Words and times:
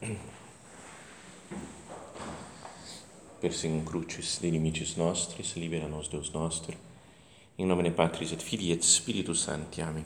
Persing 3.40 3.84
crucis 3.84 4.38
de 4.40 4.50
limites 4.50 4.96
nostris, 4.96 5.56
libera 5.56 5.88
nos 5.88 6.08
Deus 6.08 6.32
nostro. 6.32 6.76
Em 7.58 7.64
nome 7.64 7.84
de 7.84 7.90
Patris 7.90 8.32
et 8.32 8.42
Filii 8.42 8.72
et 8.72 8.84
Spiritus 8.84 9.42
Sancti. 9.42 9.80
Amém. 9.80 10.04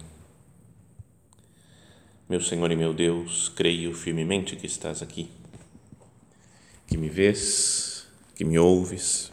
Meu 2.28 2.40
Senhor 2.40 2.70
e 2.70 2.76
meu 2.76 2.94
Deus, 2.94 3.48
creio 3.48 3.92
firmemente 3.92 4.54
que 4.54 4.66
estás 4.66 5.02
aqui, 5.02 5.28
que 6.86 6.96
me 6.96 7.08
vês, 7.08 8.06
que 8.36 8.44
me 8.44 8.56
ouves. 8.56 9.32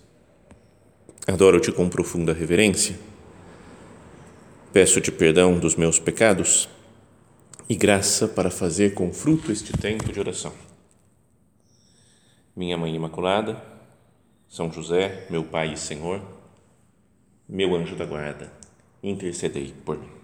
Adoro-te 1.27 1.71
com 1.71 1.87
profunda 1.87 2.33
reverência. 2.33 2.99
Peço-te 4.73 5.11
perdão 5.11 5.59
dos 5.59 5.75
meus 5.75 5.99
pecados 5.99 6.67
e 7.69 7.75
graça 7.75 8.27
para 8.27 8.49
fazer 8.49 8.93
com 8.93 9.11
fruto 9.11 9.51
este 9.51 9.73
tempo 9.73 10.11
de 10.11 10.19
oração. 10.19 10.53
Minha 12.55 12.77
Mãe 12.77 12.95
Imaculada, 12.95 13.61
São 14.47 14.71
José, 14.71 15.27
meu 15.29 15.43
Pai 15.43 15.73
e 15.73 15.77
Senhor, 15.77 16.21
meu 17.47 17.75
anjo 17.75 17.95
da 17.95 18.05
guarda, 18.05 18.51
intercedei 19.03 19.73
por 19.85 19.97
mim. 19.99 20.16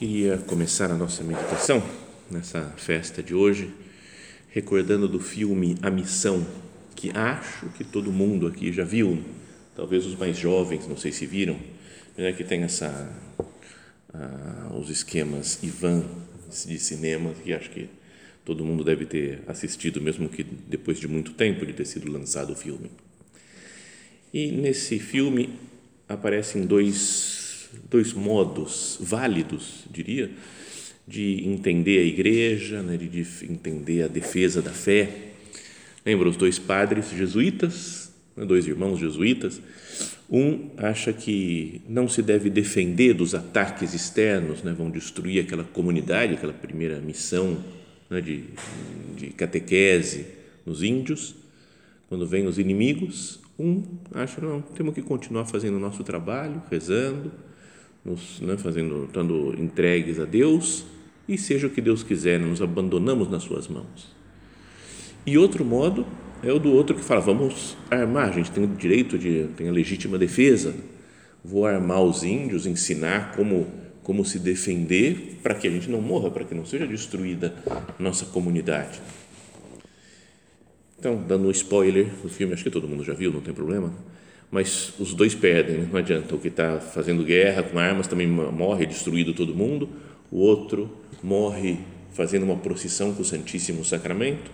Queria 0.00 0.38
começar 0.38 0.90
a 0.90 0.96
nossa 0.96 1.22
meditação 1.22 1.82
nessa 2.30 2.62
festa 2.78 3.22
de 3.22 3.34
hoje, 3.34 3.70
recordando 4.48 5.06
do 5.06 5.20
filme 5.20 5.76
A 5.82 5.90
Missão, 5.90 6.46
que 6.96 7.10
acho 7.10 7.66
que 7.76 7.84
todo 7.84 8.10
mundo 8.10 8.46
aqui 8.46 8.72
já 8.72 8.82
viu, 8.82 9.22
talvez 9.76 10.06
os 10.06 10.16
mais 10.16 10.38
jovens, 10.38 10.88
não 10.88 10.96
sei 10.96 11.12
se 11.12 11.26
viram, 11.26 11.60
é 12.16 12.32
que 12.32 12.42
tem 12.42 12.62
essa 12.62 13.14
ah, 14.14 14.72
os 14.74 14.88
esquemas 14.88 15.62
Ivan 15.62 16.02
de 16.66 16.78
cinema 16.78 17.34
que 17.34 17.52
acho 17.52 17.68
que 17.68 17.86
todo 18.42 18.64
mundo 18.64 18.82
deve 18.82 19.04
ter 19.04 19.42
assistido, 19.46 20.00
mesmo 20.00 20.30
que 20.30 20.42
depois 20.42 20.98
de 20.98 21.06
muito 21.06 21.34
tempo 21.34 21.66
de 21.66 21.74
ter 21.74 21.84
sido 21.84 22.10
lançado 22.10 22.54
o 22.54 22.56
filme. 22.56 22.90
E 24.32 24.50
nesse 24.50 24.98
filme 24.98 25.58
aparecem 26.08 26.64
dois 26.64 27.39
dois 27.88 28.12
modos 28.12 28.98
válidos, 29.00 29.84
diria, 29.90 30.30
de 31.06 31.44
entender 31.46 31.98
a 31.98 32.04
igreja, 32.04 32.82
né, 32.82 32.96
de 32.96 33.26
entender 33.50 34.02
a 34.02 34.08
defesa 34.08 34.62
da 34.62 34.70
fé. 34.70 35.32
Lembra 36.06 36.28
os 36.28 36.36
dois 36.36 36.58
padres 36.58 37.10
jesuítas, 37.10 38.12
né, 38.36 38.44
dois 38.44 38.66
irmãos 38.66 38.98
jesuítas? 38.98 39.60
Um 40.30 40.70
acha 40.76 41.12
que 41.12 41.82
não 41.88 42.08
se 42.08 42.22
deve 42.22 42.48
defender 42.48 43.14
dos 43.14 43.34
ataques 43.34 43.92
externos, 43.92 44.62
né, 44.62 44.72
vão 44.72 44.88
destruir 44.88 45.44
aquela 45.44 45.64
comunidade, 45.64 46.34
aquela 46.34 46.52
primeira 46.52 47.00
missão 47.00 47.58
né, 48.08 48.20
de, 48.20 48.44
de 49.16 49.28
catequese 49.30 50.26
nos 50.64 50.82
índios. 50.82 51.34
Quando 52.08 52.26
vêm 52.26 52.46
os 52.46 52.58
inimigos, 52.58 53.40
um 53.58 53.82
acha 54.14 54.40
não, 54.40 54.60
temos 54.62 54.94
que 54.94 55.02
continuar 55.02 55.44
fazendo 55.44 55.76
o 55.76 55.80
nosso 55.80 56.02
trabalho, 56.02 56.62
rezando, 56.70 57.30
nos 58.04 58.40
né, 58.40 58.56
fazendo, 58.56 59.04
estando 59.04 59.54
entregues 59.58 60.18
a 60.18 60.24
Deus 60.24 60.84
e 61.28 61.38
seja 61.38 61.66
o 61.66 61.70
que 61.70 61.80
Deus 61.80 62.02
quiser, 62.02 62.40
nos 62.40 62.60
abandonamos 62.60 63.30
nas 63.30 63.42
suas 63.42 63.68
mãos. 63.68 64.14
E 65.26 65.36
outro 65.38 65.64
modo 65.64 66.06
é 66.42 66.52
o 66.52 66.58
do 66.58 66.72
outro 66.72 66.96
que 66.96 67.04
fala, 67.04 67.20
vamos 67.20 67.76
armar, 67.90 68.30
a 68.30 68.32
gente 68.32 68.50
tem 68.50 68.64
o 68.64 68.68
direito 68.68 69.18
de, 69.18 69.48
tem 69.56 69.68
a 69.68 69.72
legítima 69.72 70.18
defesa, 70.18 70.74
vou 71.44 71.66
armar 71.66 72.02
os 72.02 72.22
índios, 72.22 72.66
ensinar 72.66 73.36
como, 73.36 73.66
como 74.02 74.24
se 74.24 74.38
defender 74.38 75.38
para 75.42 75.54
que 75.54 75.68
a 75.68 75.70
gente 75.70 75.90
não 75.90 76.00
morra, 76.00 76.30
para 76.30 76.44
que 76.44 76.54
não 76.54 76.64
seja 76.64 76.86
destruída 76.86 77.54
nossa 77.98 78.24
comunidade. 78.26 79.00
Então, 80.98 81.22
dando 81.26 81.48
um 81.48 81.50
spoiler 81.50 82.08
do 82.22 82.28
filme, 82.28 82.52
acho 82.52 82.64
que 82.64 82.70
todo 82.70 82.88
mundo 82.88 83.04
já 83.04 83.14
viu, 83.14 83.32
não 83.32 83.40
tem 83.40 83.54
problema, 83.54 83.94
mas 84.50 84.92
os 84.98 85.14
dois 85.14 85.34
perdem, 85.34 85.78
né? 85.78 85.88
não 85.90 85.98
adianta. 85.98 86.34
O 86.34 86.38
que 86.38 86.48
está 86.48 86.80
fazendo 86.80 87.24
guerra 87.24 87.62
com 87.62 87.78
armas 87.78 88.08
também 88.08 88.26
morre, 88.26 88.84
destruído 88.84 89.32
todo 89.32 89.54
mundo, 89.54 89.88
o 90.30 90.38
outro 90.38 90.90
morre 91.22 91.78
fazendo 92.12 92.42
uma 92.42 92.56
procissão 92.56 93.14
com 93.14 93.22
o 93.22 93.24
Santíssimo 93.24 93.84
Sacramento 93.84 94.50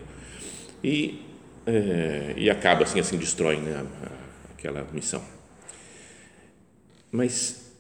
e, 0.85 1.23
é, 1.67 2.35
e 2.37 2.51
acaba 2.51 2.85
assim, 2.85 3.01
assim 3.01 3.17
destrói 3.17 3.57
né, 3.57 3.87
aquela 4.53 4.87
missão. 4.93 5.23
Mas 7.11 7.73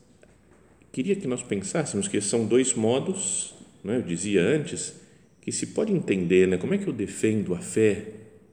queria 0.90 1.14
que 1.16 1.26
nós 1.26 1.42
pensássemos 1.42 2.08
que 2.08 2.18
são 2.22 2.46
dois 2.46 2.72
modos, 2.72 3.54
né, 3.84 3.98
eu 3.98 4.02
dizia 4.02 4.40
antes, 4.40 4.94
que 5.42 5.52
se 5.52 5.66
pode 5.66 5.92
entender 5.92 6.48
né, 6.48 6.56
como 6.56 6.72
é 6.72 6.78
que 6.78 6.86
eu 6.86 6.92
defendo 6.94 7.54
a 7.54 7.58
fé 7.58 8.06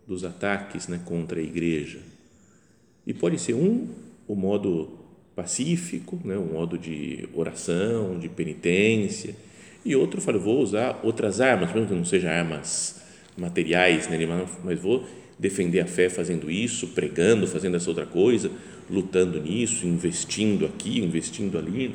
dos 0.05 0.25
ataques 0.25 0.89
né, 0.89 0.99
contra 1.05 1.39
a 1.39 1.43
igreja 1.43 2.12
e 3.05 3.13
pode 3.13 3.39
ser 3.39 3.53
um, 3.53 3.87
o 4.27 4.35
modo 4.35 4.99
pacífico, 5.35 6.19
né, 6.23 6.37
um 6.37 6.53
modo 6.53 6.77
de 6.77 7.27
oração, 7.33 8.17
de 8.19 8.29
penitência, 8.29 9.35
e 9.85 9.95
outro, 9.95 10.19
eu 10.19 10.23
falo, 10.23 10.39
vou 10.39 10.61
usar 10.61 10.99
outras 11.03 11.41
armas, 11.41 11.73
mesmo 11.73 11.87
que 11.87 11.93
não 11.93 12.05
sejam 12.05 12.31
armas 12.31 13.01
materiais, 13.37 14.07
né, 14.07 14.17
mas 14.63 14.79
vou 14.79 15.05
defender 15.37 15.81
a 15.81 15.85
fé 15.85 16.09
fazendo 16.09 16.49
isso, 16.49 16.89
pregando, 16.89 17.47
fazendo 17.47 17.75
essa 17.75 17.89
outra 17.89 18.05
coisa, 18.05 18.49
lutando 18.89 19.41
nisso, 19.41 19.85
investindo 19.85 20.65
aqui, 20.65 20.99
investindo 20.99 21.57
ali. 21.57 21.93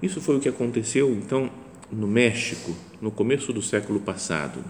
Isso 0.00 0.20
foi 0.20 0.36
o 0.36 0.40
que 0.40 0.48
aconteceu, 0.48 1.10
então, 1.12 1.50
no 1.90 2.06
México, 2.06 2.74
no 3.00 3.10
começo 3.10 3.52
do 3.52 3.62
século 3.62 4.00
passado 4.00 4.62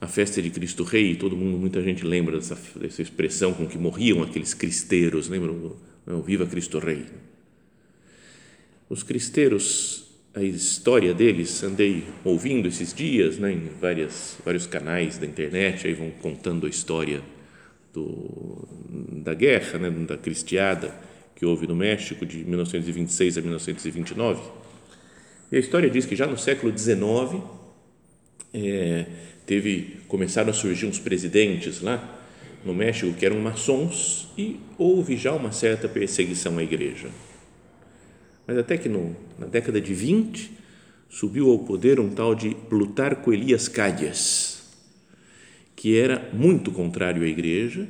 a 0.00 0.06
festa 0.06 0.40
de 0.40 0.48
Cristo 0.48 0.82
Rei, 0.82 1.14
todo 1.14 1.36
mundo, 1.36 1.58
muita 1.58 1.82
gente 1.82 2.04
lembra 2.06 2.38
dessa, 2.38 2.56
dessa 2.76 3.02
expressão 3.02 3.52
com 3.52 3.66
que 3.66 3.76
morriam 3.76 4.22
aqueles 4.22 4.54
cristeiros, 4.54 5.28
lembram? 5.28 5.76
Não, 6.06 6.22
Viva 6.22 6.46
Cristo 6.46 6.78
Rei. 6.78 7.04
Os 8.88 9.02
cristeiros, 9.02 10.06
a 10.34 10.42
história 10.42 11.12
deles, 11.12 11.62
andei 11.62 12.04
ouvindo 12.24 12.66
esses 12.66 12.94
dias, 12.94 13.38
né, 13.38 13.52
em 13.52 13.68
várias, 13.80 14.38
vários 14.44 14.66
canais 14.66 15.18
da 15.18 15.26
internet, 15.26 15.86
aí 15.86 15.92
vão 15.92 16.10
contando 16.10 16.66
a 16.66 16.70
história 16.70 17.22
do, 17.92 18.66
da 19.22 19.34
guerra, 19.34 19.78
né, 19.78 19.90
da 19.90 20.16
cristiada 20.16 20.94
que 21.36 21.44
houve 21.44 21.66
no 21.66 21.76
México 21.76 22.24
de 22.24 22.38
1926 22.44 23.36
a 23.36 23.40
1929. 23.42 24.42
E 25.52 25.56
a 25.56 25.58
história 25.58 25.90
diz 25.90 26.06
que 26.06 26.16
já 26.16 26.26
no 26.26 26.38
século 26.38 26.76
XIX, 26.76 27.42
é, 28.52 29.06
teve 29.46 29.98
começaram 30.08 30.50
a 30.50 30.52
surgir 30.52 30.86
uns 30.86 30.98
presidentes 30.98 31.80
lá 31.80 32.18
no 32.64 32.74
México 32.74 33.12
que 33.14 33.24
eram 33.24 33.40
maçons 33.40 34.28
e 34.36 34.60
houve 34.76 35.16
já 35.16 35.32
uma 35.32 35.52
certa 35.52 35.88
perseguição 35.88 36.58
à 36.58 36.62
igreja. 36.62 37.08
Mas 38.46 38.58
até 38.58 38.76
que 38.76 38.88
no, 38.88 39.16
na 39.38 39.46
década 39.46 39.80
de 39.80 39.94
20 39.94 40.50
subiu 41.08 41.50
ao 41.50 41.58
poder 41.60 41.98
um 41.98 42.10
tal 42.10 42.34
de 42.34 42.54
Plutarco 42.54 43.32
Elias 43.32 43.68
Calles, 43.68 44.62
que 45.74 45.96
era 45.96 46.30
muito 46.32 46.70
contrário 46.70 47.22
à 47.22 47.26
igreja, 47.26 47.88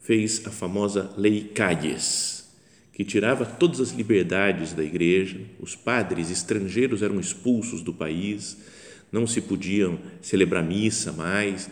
fez 0.00 0.42
a 0.46 0.50
famosa 0.50 1.12
Lei 1.16 1.44
Calles, 1.54 2.50
que 2.92 3.04
tirava 3.04 3.46
todas 3.46 3.80
as 3.80 3.92
liberdades 3.92 4.72
da 4.72 4.82
igreja, 4.82 5.40
os 5.60 5.76
padres 5.76 6.30
estrangeiros 6.30 7.02
eram 7.02 7.20
expulsos 7.20 7.80
do 7.80 7.94
país, 7.94 8.58
não 9.12 9.26
se 9.26 9.42
podiam 9.42 9.98
celebrar 10.22 10.64
missa 10.64 11.12
mais, 11.12 11.70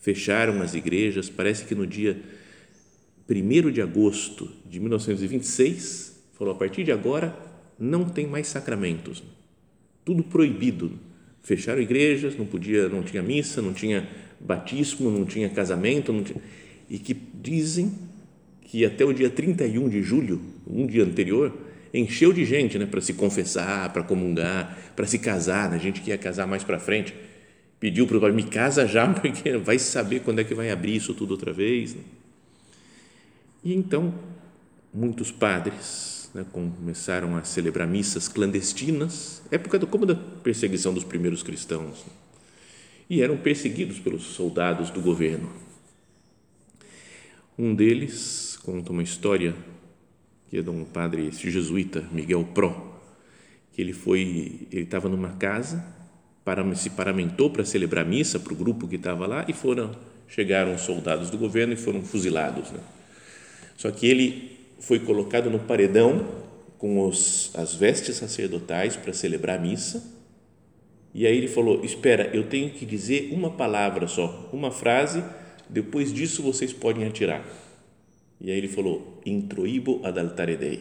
fecharam 0.00 0.60
as 0.60 0.74
igrejas. 0.74 1.30
Parece 1.30 1.64
que 1.64 1.74
no 1.74 1.86
dia 1.86 2.20
1 3.30 3.70
de 3.70 3.80
agosto 3.80 4.50
de 4.68 4.80
1926, 4.80 6.20
falou: 6.32 6.52
a 6.52 6.56
partir 6.58 6.82
de 6.82 6.90
agora 6.90 7.34
não 7.78 8.04
tem 8.04 8.26
mais 8.26 8.48
sacramentos, 8.48 9.22
tudo 10.04 10.24
proibido. 10.24 10.92
Fecharam 11.42 11.80
igrejas, 11.80 12.36
não 12.36 12.46
podia, 12.46 12.88
não 12.88 13.02
tinha 13.02 13.22
missa, 13.22 13.62
não 13.62 13.72
tinha 13.72 14.08
batismo, 14.38 15.10
não 15.10 15.24
tinha 15.24 15.48
casamento, 15.48 16.12
não 16.12 16.22
tinha, 16.22 16.40
e 16.88 16.98
que 16.98 17.14
dizem 17.14 17.92
que 18.62 18.84
até 18.84 19.04
o 19.04 19.12
dia 19.12 19.28
31 19.28 19.88
de 19.88 20.02
julho, 20.02 20.40
um 20.66 20.86
dia 20.86 21.04
anterior, 21.04 21.52
encheu 21.92 22.32
de 22.32 22.44
gente 22.44 22.78
né, 22.78 22.86
para 22.86 23.00
se 23.00 23.14
confessar, 23.14 23.92
para 23.92 24.02
comungar, 24.02 24.78
para 24.96 25.06
se 25.06 25.18
casar, 25.18 25.70
né, 25.70 25.78
gente 25.78 26.00
que 26.00 26.10
ia 26.10 26.18
casar 26.18 26.46
mais 26.46 26.64
para 26.64 26.78
frente, 26.78 27.14
pediu 27.78 28.06
para 28.06 28.16
o 28.16 28.20
pai, 28.20 28.32
me 28.32 28.44
casa 28.44 28.86
já, 28.86 29.06
porque 29.12 29.56
vai 29.58 29.78
saber 29.78 30.20
quando 30.20 30.40
é 30.40 30.44
que 30.44 30.54
vai 30.54 30.70
abrir 30.70 30.96
isso 30.96 31.14
tudo 31.14 31.32
outra 31.32 31.52
vez. 31.52 31.94
Né? 31.94 32.02
E 33.64 33.74
então, 33.74 34.14
muitos 34.92 35.30
padres 35.30 36.30
né, 36.34 36.44
começaram 36.50 37.36
a 37.36 37.44
celebrar 37.44 37.86
missas 37.86 38.28
clandestinas, 38.28 39.42
época 39.50 39.78
do, 39.78 39.86
como 39.86 40.06
da 40.06 40.14
perseguição 40.14 40.94
dos 40.94 41.04
primeiros 41.04 41.42
cristãos, 41.42 42.04
e 43.08 43.20
eram 43.20 43.36
perseguidos 43.36 43.98
pelos 43.98 44.22
soldados 44.22 44.90
do 44.90 45.00
governo. 45.00 45.50
Um 47.58 47.74
deles 47.74 48.58
conta 48.62 48.92
uma 48.92 49.02
história 49.02 49.54
que 50.52 50.58
é 50.58 50.62
de 50.62 50.68
um 50.68 50.84
padre 50.84 51.30
jesuíta, 51.32 52.04
Miguel 52.12 52.44
Pro, 52.44 52.76
que 53.72 53.80
ele 53.80 53.94
foi, 53.94 54.68
ele 54.70 54.82
estava 54.82 55.08
numa 55.08 55.30
casa, 55.30 55.82
para, 56.44 56.62
se 56.74 56.90
paramentou 56.90 57.48
para 57.48 57.64
celebrar 57.64 58.04
missa 58.04 58.38
para 58.38 58.52
o 58.52 58.56
grupo 58.56 58.86
que 58.86 58.96
estava 58.96 59.26
lá 59.26 59.46
e 59.48 59.54
foram 59.54 59.96
chegaram 60.28 60.74
os 60.74 60.82
soldados 60.82 61.30
do 61.30 61.38
governo 61.38 61.72
e 61.72 61.76
foram 61.76 62.02
fuzilados. 62.02 62.70
Né? 62.70 62.80
Só 63.78 63.90
que 63.90 64.06
ele 64.06 64.58
foi 64.78 64.98
colocado 64.98 65.48
no 65.48 65.58
paredão 65.58 66.28
com 66.76 67.08
os, 67.08 67.50
as 67.54 67.74
vestes 67.74 68.16
sacerdotais 68.16 68.94
para 68.94 69.14
celebrar 69.14 69.58
a 69.58 69.62
missa. 69.62 70.04
E 71.14 71.26
aí 71.26 71.34
ele 71.34 71.48
falou: 71.48 71.82
Espera, 71.82 72.28
eu 72.34 72.44
tenho 72.44 72.68
que 72.68 72.84
dizer 72.84 73.30
uma 73.32 73.52
palavra 73.52 74.06
só, 74.06 74.50
uma 74.52 74.70
frase, 74.70 75.24
depois 75.70 76.12
disso 76.12 76.42
vocês 76.42 76.74
podem 76.74 77.06
atirar. 77.06 77.42
E 78.42 78.50
aí 78.50 78.58
ele 78.58 78.68
falou: 78.68 79.20
Introibo 79.24 80.00
ad 80.04 80.18
altare 80.18 80.56
Dei, 80.56 80.80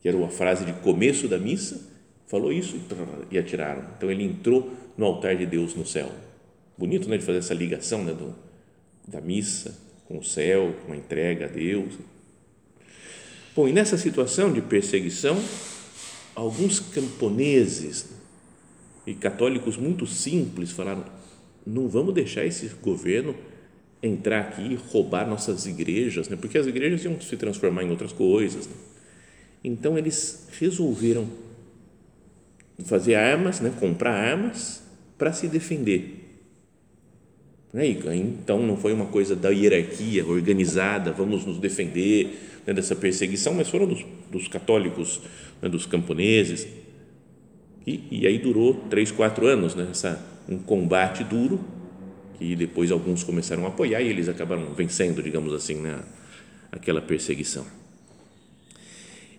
que 0.00 0.08
era 0.08 0.16
uma 0.16 0.30
frase 0.30 0.64
de 0.64 0.72
começo 0.72 1.28
da 1.28 1.38
missa. 1.38 1.94
Falou 2.26 2.52
isso 2.52 2.76
e 3.30 3.38
atiraram. 3.38 3.84
Então 3.96 4.10
ele 4.10 4.24
entrou 4.24 4.72
no 4.96 5.04
altar 5.04 5.36
de 5.36 5.46
Deus 5.46 5.74
no 5.74 5.86
céu. 5.86 6.10
Bonito, 6.76 7.08
né, 7.08 7.18
de 7.18 7.24
fazer 7.24 7.38
essa 7.38 7.54
ligação 7.54 8.02
né, 8.02 8.12
do, 8.12 8.34
da 9.06 9.20
missa 9.20 9.78
com 10.06 10.18
o 10.18 10.24
céu, 10.24 10.74
com 10.84 10.92
a 10.92 10.96
entrega 10.96 11.44
a 11.44 11.48
Deus. 11.48 11.94
Bom, 13.54 13.68
e 13.68 13.72
nessa 13.72 13.96
situação 13.96 14.52
de 14.52 14.60
perseguição, 14.60 15.38
alguns 16.34 16.80
camponeses 16.80 18.10
e 19.06 19.14
católicos 19.14 19.76
muito 19.76 20.06
simples 20.06 20.72
falaram: 20.72 21.04
não 21.66 21.86
vamos 21.86 22.14
deixar 22.14 22.44
esse 22.44 22.66
governo 22.82 23.34
entrar 24.02 24.40
aqui 24.40 24.78
roubar 24.90 25.28
nossas 25.28 25.66
igrejas, 25.66 26.28
né? 26.28 26.36
porque 26.40 26.58
as 26.58 26.66
igrejas 26.66 27.04
iam 27.04 27.20
se 27.20 27.36
transformar 27.36 27.82
em 27.82 27.90
outras 27.90 28.12
coisas. 28.12 28.66
Né? 28.66 28.74
Então 29.64 29.96
eles 29.96 30.48
resolveram 30.58 31.26
fazer 32.84 33.14
armas, 33.14 33.60
né? 33.60 33.72
comprar 33.80 34.12
armas 34.12 34.82
para 35.16 35.32
se 35.32 35.48
defender. 35.48 36.26
Né? 37.72 37.86
Então 37.88 38.62
não 38.62 38.76
foi 38.76 38.92
uma 38.92 39.06
coisa 39.06 39.34
da 39.34 39.50
hierarquia 39.50 40.24
organizada, 40.24 41.12
vamos 41.12 41.44
nos 41.44 41.58
defender 41.58 42.62
né, 42.66 42.72
dessa 42.72 42.96
perseguição, 42.96 43.54
mas 43.54 43.68
foram 43.68 43.86
dos, 43.86 44.04
dos 44.30 44.48
católicos, 44.48 45.20
né, 45.62 45.68
dos 45.68 45.86
camponeses. 45.86 46.66
E, 47.86 48.02
e, 48.10 48.26
aí 48.26 48.38
durou 48.38 48.74
três, 48.90 49.12
quatro 49.12 49.46
anos, 49.46 49.74
né, 49.74 49.88
essa, 49.90 50.20
um 50.48 50.58
combate 50.58 51.22
duro, 51.22 51.60
que 52.38 52.54
depois 52.56 52.90
alguns 52.90 53.22
começaram 53.22 53.64
a 53.64 53.68
apoiar 53.68 54.00
e 54.00 54.08
eles 54.08 54.28
acabaram 54.28 54.72
vencendo, 54.74 55.22
digamos 55.22 55.52
assim, 55.52 55.76
né, 55.76 56.00
aquela 56.70 57.00
perseguição. 57.00 57.66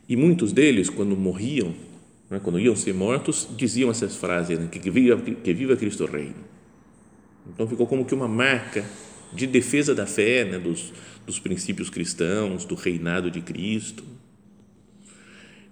E 0.09 0.15
muitos 0.15 0.51
deles, 0.51 0.89
quando 0.89 1.15
morriam, 1.15 1.73
né, 2.29 2.39
quando 2.41 2.59
iam 2.59 2.75
ser 2.75 2.93
mortos, 2.93 3.47
diziam 3.57 3.91
essas 3.91 4.15
frases, 4.15 4.57
né, 4.57 4.67
que, 4.71 4.89
viva, 4.89 5.21
que 5.21 5.53
viva 5.53 5.75
Cristo 5.75 6.05
Rei. 6.05 6.31
Então 7.47 7.67
ficou 7.67 7.87
como 7.87 8.05
que 8.05 8.13
uma 8.13 8.27
marca 8.27 8.85
de 9.33 9.45
defesa 9.45 9.93
da 9.93 10.05
fé, 10.05 10.45
né, 10.45 10.59
dos, 10.59 10.93
dos 11.25 11.39
princípios 11.39 11.89
cristãos, 11.89 12.65
do 12.65 12.75
reinado 12.75 13.29
de 13.29 13.41
Cristo. 13.41 14.03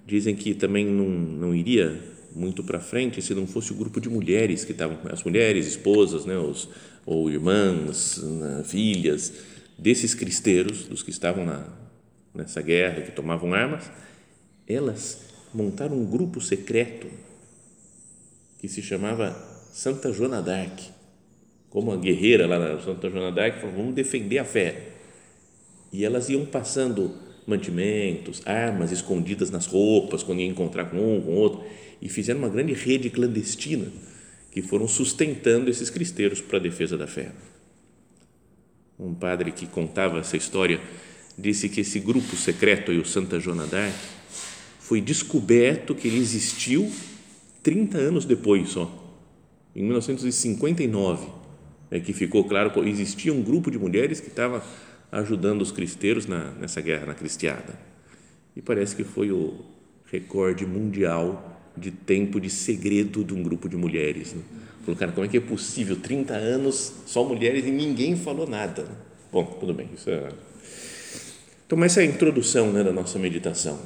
Dizem 0.05 0.35
que 0.35 0.53
também 0.53 0.85
não, 0.85 1.07
não 1.07 1.55
iria 1.55 1.99
muito 2.35 2.63
para 2.63 2.79
frente 2.79 3.21
se 3.21 3.33
não 3.33 3.47
fosse 3.47 3.71
o 3.71 3.75
grupo 3.75 4.01
de 4.01 4.09
mulheres 4.09 4.65
que 4.65 4.73
estavam, 4.73 4.99
as 5.09 5.23
mulheres, 5.23 5.65
esposas, 5.67 6.25
né, 6.25 6.37
os, 6.37 6.69
ou 7.05 7.29
irmãs, 7.29 8.17
né, 8.17 8.63
filhas 8.65 9.31
desses 9.77 10.15
cristeiros, 10.15 10.87
dos 10.87 11.03
que 11.03 11.11
estavam 11.11 11.45
na, 11.45 11.67
nessa 12.33 12.61
guerra, 12.61 13.01
que 13.01 13.11
tomavam 13.11 13.53
armas, 13.53 13.91
elas 14.67 15.19
montaram 15.53 15.95
um 15.95 16.05
grupo 16.05 16.41
secreto 16.41 17.07
que 18.59 18.67
se 18.67 18.81
chamava 18.81 19.31
Santa 19.71 20.11
Joana 20.11 20.41
d'Arc, 20.41 20.89
como 21.69 21.91
a 21.91 21.97
guerreira 21.97 22.47
lá 22.47 22.57
na 22.57 22.81
Santa 22.81 23.09
Joana 23.09 23.31
d'Arc, 23.31 23.59
falou, 23.59 23.75
vamos 23.75 23.93
defender 23.93 24.39
a 24.39 24.45
fé. 24.45 24.93
E 25.91 26.03
elas 26.03 26.29
iam 26.29 26.45
passando 26.45 27.13
mantimentos, 27.45 28.41
armas 28.45 28.91
escondidas 28.91 29.51
nas 29.51 29.67
roupas, 29.67 30.23
quando 30.23 30.39
ia 30.39 30.47
encontrar 30.47 30.85
com 30.85 30.97
um, 30.97 31.21
com 31.21 31.35
outro, 31.35 31.63
e 32.01 32.09
fizeram 32.09 32.39
uma 32.39 32.49
grande 32.49 32.73
rede 32.73 33.09
clandestina 33.09 33.87
que 34.55 34.61
foram 34.61 34.87
sustentando 34.87 35.69
esses 35.69 35.89
cristeiros 35.89 36.39
para 36.39 36.57
a 36.57 36.61
defesa 36.61 36.97
da 36.97 37.05
fé. 37.05 37.33
Um 38.97 39.13
padre 39.13 39.51
que 39.51 39.67
contava 39.67 40.19
essa 40.19 40.37
história 40.37 40.79
disse 41.37 41.67
que 41.67 41.81
esse 41.81 41.99
grupo 41.99 42.37
secreto, 42.37 42.93
o 42.93 43.03
Santa 43.03 43.37
Joana 43.37 43.67
d'Arc, 43.67 43.93
foi 44.79 45.01
descoberto 45.01 45.93
que 45.93 46.07
ele 46.07 46.19
existiu 46.19 46.89
30 47.63 47.97
anos 47.97 48.23
depois 48.23 48.69
só, 48.69 48.89
em 49.75 49.83
1959, 49.83 51.27
é 51.91 51.99
que 51.99 52.13
ficou 52.13 52.45
claro 52.45 52.71
que 52.71 52.79
existia 52.79 53.33
um 53.33 53.43
grupo 53.43 53.69
de 53.69 53.77
mulheres 53.77 54.21
que 54.21 54.29
estava 54.29 54.63
ajudando 55.11 55.63
os 55.63 55.71
cristeiros 55.73 56.27
na, 56.27 56.51
nessa 56.51 56.79
guerra 56.79 57.07
na 57.07 57.13
cristiada. 57.13 57.77
E 58.55 58.61
parece 58.61 58.95
que 58.95 59.03
foi 59.03 59.33
o 59.33 59.65
recorde 60.05 60.65
mundial 60.65 61.54
de 61.77 61.91
tempo 61.91 62.39
de 62.39 62.49
segredo 62.49 63.23
de 63.23 63.33
um 63.33 63.43
grupo 63.43 63.67
de 63.67 63.75
mulheres. 63.75 64.33
Né? 64.33 64.41
Falou, 64.81 64.95
cara, 64.95 65.11
como 65.11 65.25
é 65.25 65.29
que 65.29 65.37
é 65.37 65.41
possível? 65.41 65.95
30 65.95 66.33
anos, 66.33 66.93
só 67.05 67.23
mulheres 67.23 67.65
e 67.65 67.71
ninguém 67.71 68.15
falou 68.15 68.47
nada. 68.47 68.87
Bom, 69.31 69.45
tudo 69.59 69.73
bem. 69.73 69.89
Isso 69.95 70.09
é... 70.09 70.29
Então, 71.65 71.83
essa 71.83 72.01
é 72.01 72.03
a 72.03 72.05
introdução 72.05 72.71
né, 72.71 72.83
da 72.83 72.91
nossa 72.91 73.17
meditação. 73.17 73.79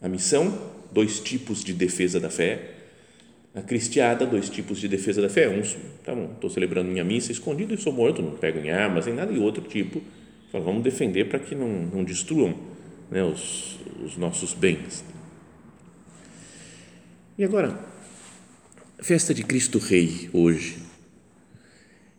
A 0.00 0.08
missão, 0.08 0.56
dois 0.90 1.20
tipos 1.20 1.62
de 1.62 1.72
defesa 1.72 2.18
da 2.18 2.30
fé. 2.30 2.74
A 3.54 3.60
cristiada, 3.60 4.24
dois 4.24 4.48
tipos 4.48 4.78
de 4.78 4.88
defesa 4.88 5.20
da 5.20 5.28
fé. 5.28 5.48
Uns, 5.48 5.76
tá 6.04 6.14
bom, 6.14 6.32
estou 6.34 6.48
celebrando 6.48 6.90
minha 6.90 7.04
missa 7.04 7.30
escondido 7.30 7.74
e 7.74 7.78
sou 7.78 7.92
morto, 7.92 8.22
não 8.22 8.32
pego 8.32 8.58
em 8.58 8.70
armas 8.70 9.06
nem 9.06 9.14
nada. 9.14 9.32
E 9.32 9.38
outro 9.38 9.62
tipo, 9.62 10.00
Fala, 10.50 10.64
vamos 10.64 10.82
defender 10.82 11.28
para 11.28 11.38
que 11.38 11.54
não, 11.54 11.68
não 11.68 12.02
destruam 12.02 12.54
né, 13.10 13.22
os, 13.22 13.78
os 14.02 14.16
nossos 14.16 14.54
bens. 14.54 15.04
E 17.38 17.44
agora, 17.44 17.78
festa 19.00 19.32
de 19.32 19.44
Cristo 19.44 19.78
Rei 19.78 20.28
hoje. 20.32 20.82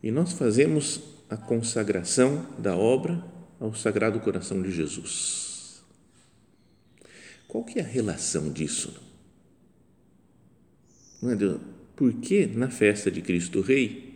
E 0.01 0.11
nós 0.11 0.31
fazemos 0.31 1.01
a 1.29 1.35
consagração 1.35 2.47
da 2.57 2.77
obra 2.77 3.21
ao 3.59 3.75
Sagrado 3.75 4.21
Coração 4.21 4.61
de 4.61 4.71
Jesus. 4.71 5.83
Qual 7.49 7.65
que 7.65 7.79
é 7.79 7.81
a 7.81 7.85
relação 7.85 8.49
disso? 8.49 8.95
Não 11.21 11.31
é, 11.31 11.35
Por 11.97 12.13
que 12.13 12.45
na 12.47 12.69
festa 12.69 13.11
de 13.11 13.21
Cristo 13.21 13.59
Rei 13.59 14.15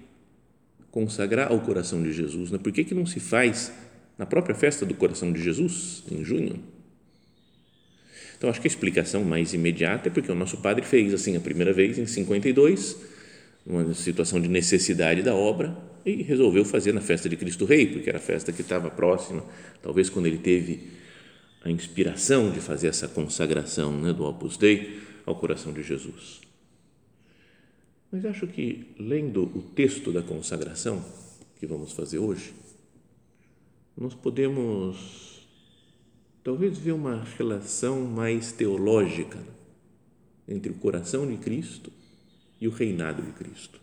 consagrar 0.90 1.52
ao 1.52 1.60
coração 1.60 2.02
de 2.02 2.14
Jesus? 2.14 2.50
Né? 2.50 2.58
Por 2.58 2.72
que, 2.72 2.86
que 2.86 2.96
não 2.96 3.06
se 3.06 3.20
faz 3.20 3.74
na 4.18 4.26
própria 4.26 4.56
festa 4.56 4.86
do 4.86 4.94
coração 4.94 5.32
de 5.32 5.42
Jesus, 5.42 6.04
em 6.12 6.24
junho. 6.24 6.64
Então, 8.44 8.52
acho 8.52 8.60
que 8.60 8.68
a 8.68 8.72
explicação 8.72 9.24
mais 9.24 9.54
imediata 9.54 10.10
é 10.10 10.12
porque 10.12 10.30
o 10.30 10.36
nosso 10.36 10.58
padre 10.58 10.86
fez 10.86 11.14
assim 11.14 11.34
a 11.38 11.40
primeira 11.40 11.72
vez 11.72 11.98
em 11.98 12.06
52, 12.06 12.98
uma 13.66 13.94
situação 13.94 14.38
de 14.38 14.50
necessidade 14.50 15.22
da 15.22 15.34
obra, 15.34 15.74
e 16.06 16.22
resolveu 16.24 16.66
fazer 16.66 16.92
na 16.92 17.00
festa 17.00 17.30
de 17.30 17.38
Cristo 17.38 17.64
Rei, 17.64 17.88
porque 17.88 18.10
era 18.10 18.18
a 18.18 18.22
festa 18.22 18.52
que 18.52 18.60
estava 18.60 18.90
próxima, 18.90 19.46
talvez 19.82 20.10
quando 20.10 20.26
ele 20.26 20.40
teve 20.40 20.90
a 21.64 21.72
inspiração 21.72 22.52
de 22.52 22.60
fazer 22.60 22.88
essa 22.88 23.08
consagração 23.08 23.94
né, 23.94 24.12
do 24.12 24.26
Opus 24.26 24.58
Dei 24.58 25.00
ao 25.26 25.38
coração 25.38 25.72
de 25.72 25.82
Jesus. 25.82 26.42
Mas 28.12 28.26
acho 28.26 28.46
que, 28.46 28.88
lendo 29.00 29.44
o 29.56 29.62
texto 29.74 30.12
da 30.12 30.22
consagração 30.22 31.02
que 31.62 31.66
vamos 31.66 31.94
fazer 31.94 32.20
hoje, 32.20 32.54
nós 33.96 34.14
podemos 34.14 35.33
talvez 36.44 36.78
ver 36.78 36.92
uma 36.92 37.24
relação 37.38 38.02
mais 38.02 38.52
teológica 38.52 39.40
entre 40.48 40.72
o 40.72 40.76
coração 40.76 41.26
de 41.26 41.38
Cristo 41.38 41.92
e 42.60 42.68
o 42.68 42.72
reinado 42.72 43.22
de 43.22 43.32
Cristo. 43.32 43.80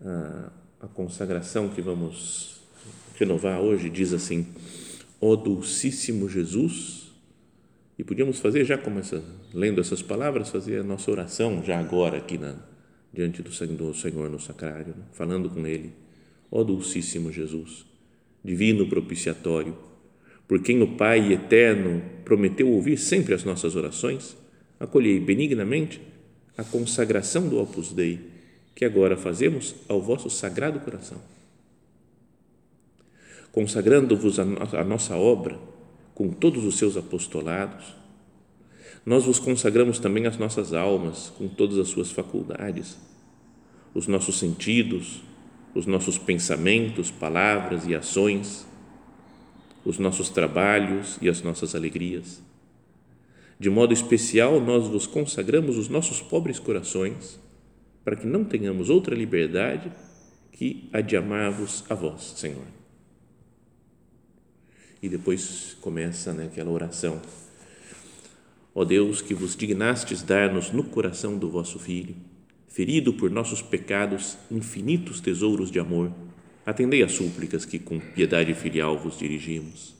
A, 0.00 0.52
a 0.80 0.88
consagração 0.88 1.68
que 1.68 1.82
vamos 1.82 2.60
renovar 3.18 3.60
hoje 3.60 3.90
diz 3.90 4.12
assim: 4.12 4.46
Ó 5.20 5.36
Dulcíssimo 5.36 6.28
Jesus, 6.28 7.12
e 7.98 8.04
podíamos 8.04 8.38
fazer 8.38 8.64
já 8.64 8.76
como 8.76 8.98
essa, 8.98 9.22
lendo 9.52 9.80
essas 9.80 10.02
palavras, 10.02 10.50
fazer 10.50 10.80
a 10.80 10.84
nossa 10.84 11.10
oração 11.10 11.62
já 11.62 11.78
agora 11.78 12.18
aqui 12.18 12.38
na 12.38 12.56
diante 13.12 13.42
do 13.42 13.50
Senhor 13.94 14.30
no 14.30 14.38
sacrário, 14.38 14.94
né? 14.94 15.04
falando 15.12 15.48
com 15.48 15.66
Ele. 15.66 15.94
Ó 16.50 16.62
Dulcíssimo 16.62 17.32
Jesus, 17.32 17.86
Divino 18.46 18.86
propiciatório, 18.86 19.76
por 20.46 20.62
quem 20.62 20.80
o 20.80 20.96
Pai 20.96 21.32
eterno 21.32 22.00
prometeu 22.24 22.68
ouvir 22.68 22.96
sempre 22.96 23.34
as 23.34 23.42
nossas 23.42 23.74
orações, 23.74 24.36
acolhei 24.78 25.18
benignamente 25.18 26.00
a 26.56 26.62
consagração 26.62 27.48
do 27.48 27.60
Opus 27.60 27.92
Dei, 27.92 28.20
que 28.72 28.84
agora 28.84 29.16
fazemos 29.16 29.74
ao 29.88 30.00
vosso 30.00 30.30
sagrado 30.30 30.78
coração. 30.78 31.20
Consagrando-vos 33.50 34.38
a 34.38 34.84
nossa 34.84 35.16
obra 35.16 35.58
com 36.14 36.28
todos 36.28 36.64
os 36.64 36.78
seus 36.78 36.96
apostolados, 36.96 37.96
nós 39.04 39.24
vos 39.24 39.40
consagramos 39.40 39.98
também 39.98 40.24
as 40.26 40.38
nossas 40.38 40.72
almas 40.72 41.32
com 41.36 41.48
todas 41.48 41.78
as 41.78 41.88
suas 41.88 42.12
faculdades, 42.12 42.96
os 43.92 44.06
nossos 44.06 44.38
sentidos, 44.38 45.20
os 45.76 45.84
nossos 45.84 46.16
pensamentos, 46.16 47.10
palavras 47.10 47.86
e 47.86 47.94
ações, 47.94 48.66
os 49.84 49.98
nossos 49.98 50.30
trabalhos 50.30 51.18
e 51.20 51.28
as 51.28 51.42
nossas 51.42 51.74
alegrias. 51.74 52.42
De 53.60 53.68
modo 53.68 53.92
especial, 53.92 54.58
nós 54.58 54.88
vos 54.88 55.06
consagramos 55.06 55.76
os 55.76 55.90
nossos 55.90 56.22
pobres 56.22 56.58
corações, 56.58 57.38
para 58.02 58.16
que 58.16 58.26
não 58.26 58.42
tenhamos 58.42 58.88
outra 58.88 59.14
liberdade 59.14 59.92
que 60.50 60.88
a 60.94 61.02
de 61.02 61.14
amar-vos 61.14 61.84
a 61.90 61.94
vós, 61.94 62.22
Senhor. 62.36 62.64
E 65.02 65.10
depois 65.10 65.76
começa 65.82 66.32
né, 66.32 66.46
aquela 66.46 66.70
oração. 66.70 67.20
Ó 68.74 68.82
Deus, 68.82 69.20
que 69.20 69.34
vos 69.34 69.54
dignastes 69.54 70.22
dar-nos 70.22 70.70
no 70.70 70.84
coração 70.84 71.36
do 71.36 71.50
vosso 71.50 71.78
Filho, 71.78 72.16
ferido 72.76 73.14
por 73.14 73.30
nossos 73.30 73.62
pecados, 73.62 74.36
infinitos 74.50 75.18
tesouros 75.18 75.70
de 75.70 75.78
amor, 75.78 76.12
atendei 76.66 77.02
às 77.02 77.12
súplicas 77.12 77.64
que 77.64 77.78
com 77.78 77.98
piedade 77.98 78.52
filial 78.52 78.98
vos 78.98 79.18
dirigimos. 79.18 79.94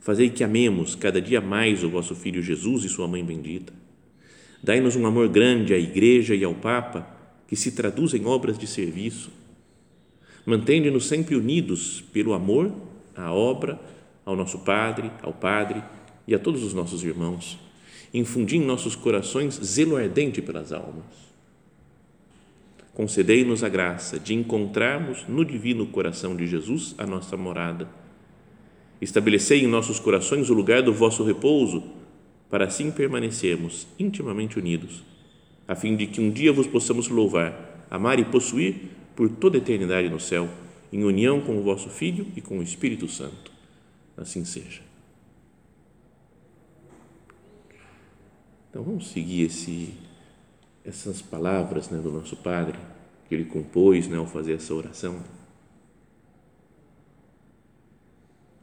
Fazei 0.00 0.28
que 0.28 0.42
amemos 0.42 0.96
cada 0.96 1.22
dia 1.22 1.40
mais 1.40 1.84
o 1.84 1.88
vosso 1.88 2.16
Filho 2.16 2.42
Jesus 2.42 2.82
e 2.82 2.88
sua 2.88 3.06
Mãe 3.06 3.24
bendita. 3.24 3.72
Dai-nos 4.60 4.96
um 4.96 5.06
amor 5.06 5.28
grande 5.28 5.72
à 5.72 5.78
Igreja 5.78 6.34
e 6.34 6.42
ao 6.42 6.52
Papa, 6.52 7.06
que 7.46 7.54
se 7.54 7.70
traduz 7.70 8.12
em 8.12 8.26
obras 8.26 8.58
de 8.58 8.66
serviço. 8.66 9.30
Mantende-nos 10.44 11.06
sempre 11.06 11.36
unidos 11.36 12.02
pelo 12.12 12.32
amor 12.32 12.74
à 13.14 13.32
obra, 13.32 13.80
ao 14.24 14.34
nosso 14.34 14.58
Padre, 14.58 15.12
ao 15.22 15.32
Padre 15.32 15.80
e 16.26 16.34
a 16.34 16.40
todos 16.40 16.64
os 16.64 16.74
nossos 16.74 17.04
irmãos. 17.04 17.56
Infundi 18.12 18.56
em 18.56 18.66
nossos 18.66 18.96
corações 18.96 19.54
zelo 19.62 19.94
ardente 19.94 20.42
pelas 20.42 20.72
almas 20.72 21.27
concedei-nos 22.98 23.62
a 23.62 23.68
graça 23.68 24.18
de 24.18 24.34
encontrarmos 24.34 25.24
no 25.28 25.44
divino 25.44 25.86
coração 25.86 26.34
de 26.34 26.48
Jesus 26.48 26.96
a 26.98 27.06
nossa 27.06 27.36
morada. 27.36 27.88
Estabelecei 29.00 29.62
em 29.62 29.68
nossos 29.68 30.00
corações 30.00 30.50
o 30.50 30.52
lugar 30.52 30.82
do 30.82 30.92
vosso 30.92 31.22
repouso, 31.22 31.84
para 32.50 32.64
assim 32.64 32.90
permanecermos 32.90 33.86
intimamente 34.00 34.58
unidos, 34.58 35.04
a 35.68 35.76
fim 35.76 35.94
de 35.94 36.08
que 36.08 36.20
um 36.20 36.28
dia 36.28 36.52
vos 36.52 36.66
possamos 36.66 37.06
louvar, 37.06 37.86
amar 37.88 38.18
e 38.18 38.24
possuir 38.24 38.90
por 39.14 39.28
toda 39.28 39.56
a 39.56 39.60
eternidade 39.60 40.08
no 40.08 40.18
céu, 40.18 40.48
em 40.92 41.04
união 41.04 41.40
com 41.40 41.56
o 41.56 41.62
vosso 41.62 41.88
Filho 41.88 42.26
e 42.34 42.40
com 42.40 42.58
o 42.58 42.64
Espírito 42.64 43.06
Santo. 43.06 43.52
Assim 44.16 44.44
seja. 44.44 44.80
Então 48.68 48.82
vamos 48.82 49.06
seguir 49.06 49.42
esse 49.42 50.07
essas 50.88 51.20
palavras 51.20 51.90
né, 51.90 51.98
do 51.98 52.10
nosso 52.10 52.34
Padre, 52.36 52.78
que 53.28 53.34
ele 53.34 53.44
compôs 53.44 54.08
né, 54.08 54.16
ao 54.16 54.26
fazer 54.26 54.54
essa 54.54 54.74
oração. 54.74 55.22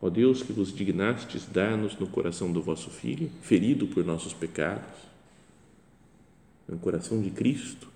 Ó 0.02 0.10
Deus, 0.10 0.42
que 0.42 0.52
vos 0.52 0.74
dignastes 0.74 1.46
dar-nos 1.46 1.98
no 2.00 2.08
coração 2.08 2.52
do 2.52 2.64
vosso 2.64 2.90
Filho, 2.90 3.30
ferido 3.44 3.86
por 3.86 4.04
nossos 4.04 4.34
pecados, 4.34 5.06
no 6.68 6.80
coração 6.80 7.22
de 7.22 7.30
Cristo, 7.30 7.88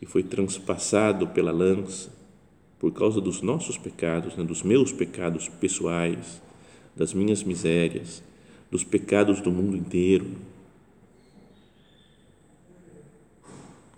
que 0.00 0.06
foi 0.06 0.24
transpassado 0.24 1.28
pela 1.28 1.52
lança 1.52 2.10
por 2.80 2.92
causa 2.92 3.20
dos 3.20 3.42
nossos 3.42 3.78
pecados, 3.78 4.36
né, 4.36 4.42
dos 4.42 4.64
meus 4.64 4.90
pecados 4.90 5.48
pessoais, 5.48 6.42
das 6.96 7.14
minhas 7.14 7.44
misérias, 7.44 8.24
dos 8.72 8.82
pecados 8.82 9.40
do 9.40 9.52
mundo 9.52 9.76
inteiro 9.76 10.26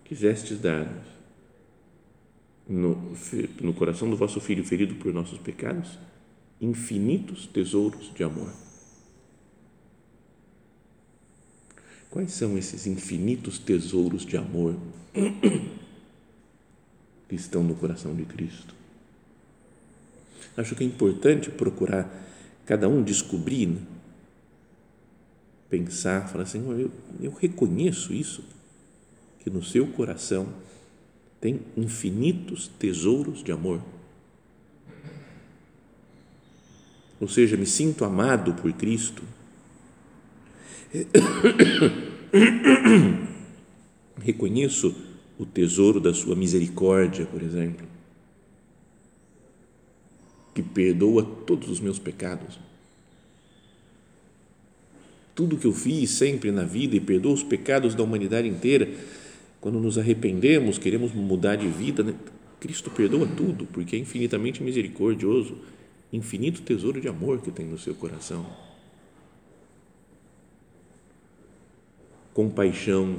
quisestes 0.04 0.60
dar-nos 0.60 1.14
no, 2.68 3.14
no 3.60 3.74
coração 3.74 4.08
do 4.08 4.16
vosso 4.16 4.40
Filho 4.40 4.64
ferido 4.64 4.94
por 4.96 5.12
nossos 5.12 5.38
pecados 5.38 5.98
infinitos 6.60 7.46
tesouros 7.46 8.12
de 8.14 8.22
amor. 8.22 8.52
Quais 12.10 12.32
são 12.32 12.56
esses 12.56 12.86
infinitos 12.86 13.58
tesouros 13.58 14.24
de 14.24 14.36
amor 14.36 14.76
que 17.28 17.34
estão 17.34 17.62
no 17.62 17.74
coração 17.74 18.14
de 18.14 18.24
Cristo? 18.24 18.74
Acho 20.56 20.76
que 20.76 20.84
é 20.84 20.86
importante 20.86 21.50
procurar 21.50 22.08
cada 22.64 22.88
um 22.88 23.02
descobrir, 23.02 23.66
né? 23.66 23.80
pensar, 25.68 26.28
falar 26.28 26.44
assim, 26.44 26.60
eu, 26.80 26.90
eu 27.20 27.32
reconheço 27.32 28.12
isso 28.12 28.44
que 29.44 29.50
no 29.50 29.62
seu 29.62 29.86
coração 29.86 30.48
tem 31.38 31.60
infinitos 31.76 32.66
tesouros 32.78 33.44
de 33.44 33.52
amor. 33.52 33.82
Ou 37.20 37.28
seja, 37.28 37.54
me 37.54 37.66
sinto 37.66 38.06
amado 38.06 38.54
por 38.54 38.72
Cristo. 38.72 39.22
Reconheço 44.22 44.96
o 45.38 45.44
tesouro 45.44 46.00
da 46.00 46.14
sua 46.14 46.34
misericórdia, 46.34 47.26
por 47.26 47.42
exemplo, 47.42 47.86
que 50.54 50.62
perdoa 50.62 51.22
todos 51.22 51.68
os 51.68 51.80
meus 51.80 51.98
pecados. 51.98 52.58
Tudo 55.34 55.58
que 55.58 55.66
eu 55.66 55.72
fiz 55.72 56.12
sempre 56.12 56.50
na 56.50 56.62
vida 56.62 56.96
e 56.96 57.00
perdoa 57.00 57.34
os 57.34 57.42
pecados 57.42 57.94
da 57.94 58.02
humanidade 58.02 58.48
inteira 58.48 58.88
quando 59.64 59.80
nos 59.80 59.96
arrependemos, 59.96 60.76
queremos 60.76 61.14
mudar 61.14 61.56
de 61.56 61.66
vida, 61.66 62.02
né? 62.02 62.14
Cristo 62.60 62.90
perdoa 62.90 63.26
tudo, 63.26 63.64
porque 63.64 63.96
é 63.96 63.98
infinitamente 63.98 64.62
misericordioso, 64.62 65.56
infinito 66.12 66.60
tesouro 66.60 67.00
de 67.00 67.08
amor 67.08 67.40
que 67.40 67.50
tem 67.50 67.64
no 67.64 67.78
seu 67.78 67.94
coração. 67.94 68.44
Compaixão, 72.34 73.16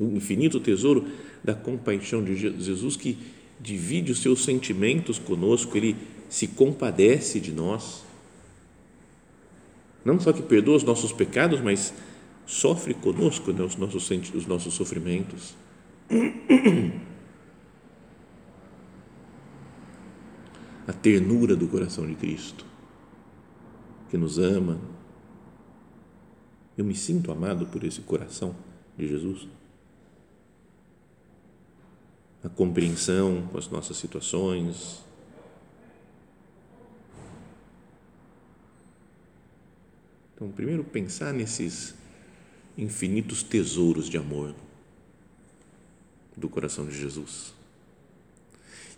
o 0.00 0.04
infinito 0.16 0.58
tesouro 0.58 1.06
da 1.44 1.52
compaixão 1.52 2.24
de 2.24 2.34
Jesus 2.34 2.96
que 2.96 3.18
divide 3.60 4.10
os 4.10 4.22
seus 4.22 4.42
sentimentos 4.42 5.18
conosco, 5.18 5.76
ele 5.76 5.96
se 6.30 6.48
compadece 6.48 7.38
de 7.38 7.52
nós. 7.52 8.02
Não 10.02 10.18
só 10.18 10.32
que 10.32 10.40
perdoa 10.40 10.76
os 10.76 10.82
nossos 10.82 11.12
pecados, 11.12 11.60
mas 11.60 11.92
sofre 12.46 12.94
conosco 12.94 13.52
né, 13.52 13.62
os, 13.62 13.76
nossos, 13.76 14.10
os 14.34 14.46
nossos 14.46 14.74
sofrimentos. 14.74 15.54
A 20.86 20.92
ternura 20.92 21.56
do 21.56 21.66
coração 21.66 22.06
de 22.06 22.14
Cristo, 22.14 22.64
que 24.10 24.18
nos 24.18 24.38
ama. 24.38 24.78
Eu 26.76 26.84
me 26.84 26.94
sinto 26.94 27.32
amado 27.32 27.66
por 27.66 27.84
esse 27.84 28.02
coração 28.02 28.54
de 28.96 29.08
Jesus. 29.08 29.48
A 32.42 32.48
compreensão 32.48 33.48
com 33.50 33.56
as 33.56 33.68
nossas 33.68 33.96
situações, 33.96 35.04
Então, 40.44 40.50
primeiro 40.50 40.84
pensar 40.84 41.32
nesses 41.32 41.94
infinitos 42.76 43.42
tesouros 43.42 44.08
de 44.08 44.16
amor 44.16 44.54
do 46.36 46.48
coração 46.48 46.86
de 46.86 46.98
Jesus. 46.98 47.54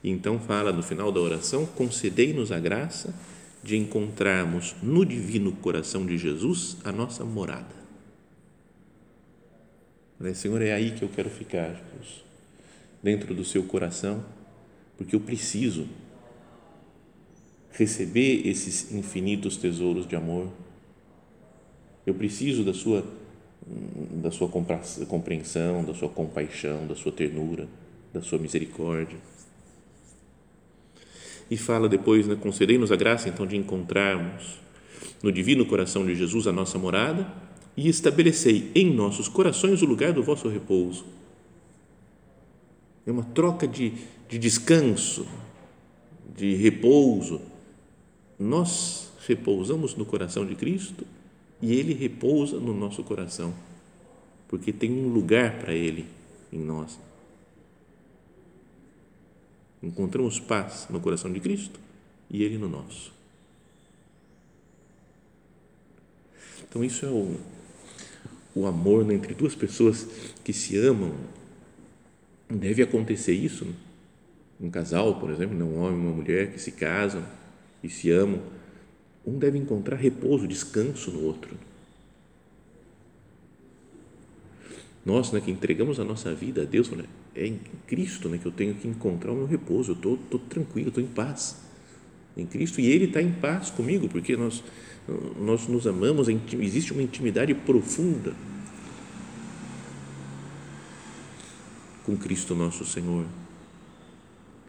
E 0.02 0.11
então 0.11 0.38
fala 0.38 0.73
no 0.73 0.83
final 0.83 1.11
da 1.12 1.21
oração: 1.21 1.66
concedei-nos 1.66 2.52
a 2.52 2.59
graça 2.59 3.14
de 3.62 3.76
encontrarmos 3.76 4.76
no 4.83 5.04
divino 5.04 5.52
coração 5.52 6.06
de 6.06 6.16
Jesus 6.16 6.76
a 6.85 6.92
nossa 6.92 7.25
morada. 7.25 7.75
Senhor, 10.35 10.62
é 10.62 10.73
aí 10.73 10.92
que 10.92 11.02
eu 11.02 11.09
quero 11.09 11.28
ficar, 11.28 11.75
Jesus, 11.75 12.25
dentro 13.02 13.35
do 13.35 13.45
seu 13.45 13.64
coração, 13.64 14.25
porque 14.97 15.14
eu 15.14 15.21
preciso 15.21 15.87
receber 17.73 18.47
esses 18.49 18.92
infinitos 18.92 19.59
tesouros 19.59 20.06
de 20.06 20.16
amor. 20.16 20.50
Eu 22.06 22.14
preciso 22.14 22.64
da 22.64 22.73
sua 22.73 23.04
da 23.66 24.30
sua 24.30 24.49
compreensão, 24.49 25.85
da 25.85 25.94
sua 25.94 26.08
compaixão, 26.08 26.87
da 26.87 26.94
sua 26.94 27.11
ternura, 27.11 27.68
da 28.12 28.23
sua 28.23 28.38
misericórdia. 28.38 29.18
e 31.50 31.56
fala 31.56 31.88
depois, 31.88 32.26
né, 32.26 32.35
concedei-nos 32.35 32.90
a 32.90 32.96
graça 32.96 33.28
então 33.28 33.46
de 33.46 33.56
encontrarmos 33.56 34.58
no 35.23 35.30
divino 35.30 35.64
coração 35.64 36.04
de 36.04 36.14
Jesus 36.14 36.46
a 36.46 36.52
nossa 36.52 36.78
morada 36.78 37.32
e 37.76 37.88
estabelecei 37.88 38.70
em 38.75 38.92
nossos 38.92 39.28
corações 39.28 39.82
o 39.82 39.87
lugar 39.87 40.12
do 40.12 40.23
vosso 40.23 40.49
repouso. 40.49 41.04
É 43.06 43.12
uma 43.12 43.23
troca 43.23 43.68
de, 43.68 43.92
de 44.28 44.38
descanso, 44.38 45.26
de 46.37 46.54
repouso. 46.54 47.40
Nós 48.38 49.12
repousamos 49.26 49.94
no 49.94 50.04
coração 50.04 50.44
de 50.44 50.54
Cristo 50.54 51.06
e 51.61 51.75
Ele 51.75 51.95
repousa 51.95 52.59
no 52.59 52.75
nosso 52.75 53.03
coração, 53.03 53.55
porque 54.49 54.73
tem 54.73 54.93
um 54.93 55.09
lugar 55.09 55.59
para 55.59 55.73
Ele 55.73 56.07
em 56.53 56.59
nós. 56.59 56.99
Encontramos 59.83 60.41
paz 60.41 60.87
no 60.91 61.01
coração 61.01 61.33
de 61.33 61.41
Cristo 61.41 61.79
e 62.31 62.43
Ele 62.43 62.59
no 62.59 62.69
nosso. 62.69 63.13
Então, 66.69 66.85
isso 66.85 67.07
é 67.07 67.09
o, 67.09 67.37
o 68.55 68.67
amor 68.67 69.11
entre 69.11 69.35
duas 69.35 69.55
pessoas 69.55 70.07
que 70.45 70.53
se 70.53 70.77
amam. 70.77 71.15
Deve 72.51 72.83
acontecer 72.83 73.33
isso. 73.33 73.65
Né? 73.65 73.75
Um 74.61 74.71
casal, 74.71 75.19
por 75.21 75.31
exemplo, 75.31 75.57
um 75.57 75.81
homem 75.81 75.99
e 75.99 76.07
uma 76.07 76.13
mulher 76.15 76.53
que 76.53 76.59
se 76.59 76.73
casam 76.73 77.25
e 77.83 77.89
se 77.89 78.11
amam. 78.11 78.43
Um 79.26 79.38
deve 79.38 79.59
encontrar 79.59 79.97
repouso, 79.97 80.47
descanso 80.47 81.11
no 81.11 81.25
outro. 81.25 81.56
Nós, 85.04 85.33
né, 85.33 85.40
que 85.40 85.50
entregamos 85.50 86.00
a 86.00 86.04
nossa 86.04 86.35
vida 86.35 86.62
a 86.62 86.64
Deus, 86.64 86.90
né, 86.90 87.04
é 87.35 87.47
em 87.47 87.61
Cristo 87.87 88.28
né, 88.28 88.38
que 88.38 88.47
eu 88.47 88.52
tenho 88.52 88.75
que 88.75 88.87
encontrar 88.87 89.33
o 89.33 89.37
meu 89.37 89.47
repouso. 89.47 89.92
Eu 89.92 90.14
estou 90.14 90.38
tranquilo, 90.38 90.88
estou 90.88 91.02
em 91.02 91.09
paz 91.09 91.64
em 92.37 92.45
Cristo 92.45 92.80
e 92.80 92.87
Ele 92.87 93.06
está 93.06 93.23
em 93.23 93.33
paz 93.33 93.71
comigo, 93.71 94.09
porque 94.09 94.37
nós 94.37 94.62
nós 95.38 95.68
nos 95.68 95.87
amamos, 95.87 96.28
existe 96.28 96.92
uma 96.92 97.02
intimidade 97.02 97.54
profunda 97.54 98.35
com 102.04 102.16
Cristo 102.16 102.54
nosso 102.54 102.85
Senhor. 102.85 103.25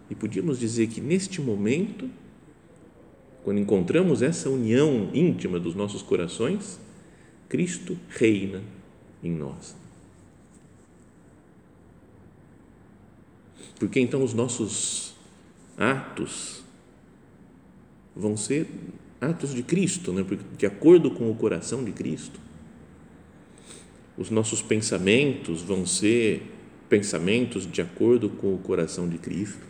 E 0.09 0.15
podíamos 0.15 0.59
dizer 0.59 0.87
que 0.87 1.01
neste 1.01 1.41
momento, 1.41 2.09
quando 3.43 3.59
encontramos 3.59 4.21
essa 4.21 4.49
união 4.49 5.09
íntima 5.13 5.59
dos 5.59 5.75
nossos 5.75 6.01
corações, 6.01 6.79
Cristo 7.47 7.97
reina 8.09 8.61
em 9.23 9.31
nós. 9.31 9.75
Porque 13.79 13.99
então 13.99 14.23
os 14.23 14.33
nossos 14.33 15.13
atos 15.77 16.63
vão 18.15 18.35
ser 18.35 18.67
atos 19.21 19.53
de 19.53 19.63
Cristo, 19.63 20.11
né? 20.11 20.25
de 20.57 20.65
acordo 20.65 21.11
com 21.11 21.29
o 21.29 21.35
coração 21.35 21.83
de 21.83 21.91
Cristo. 21.91 22.39
Os 24.17 24.31
nossos 24.31 24.61
pensamentos 24.61 25.61
vão 25.61 25.85
ser 25.85 26.51
pensamentos 26.89 27.69
de 27.69 27.81
acordo 27.81 28.29
com 28.29 28.53
o 28.53 28.57
coração 28.57 29.07
de 29.07 29.17
Cristo. 29.17 29.65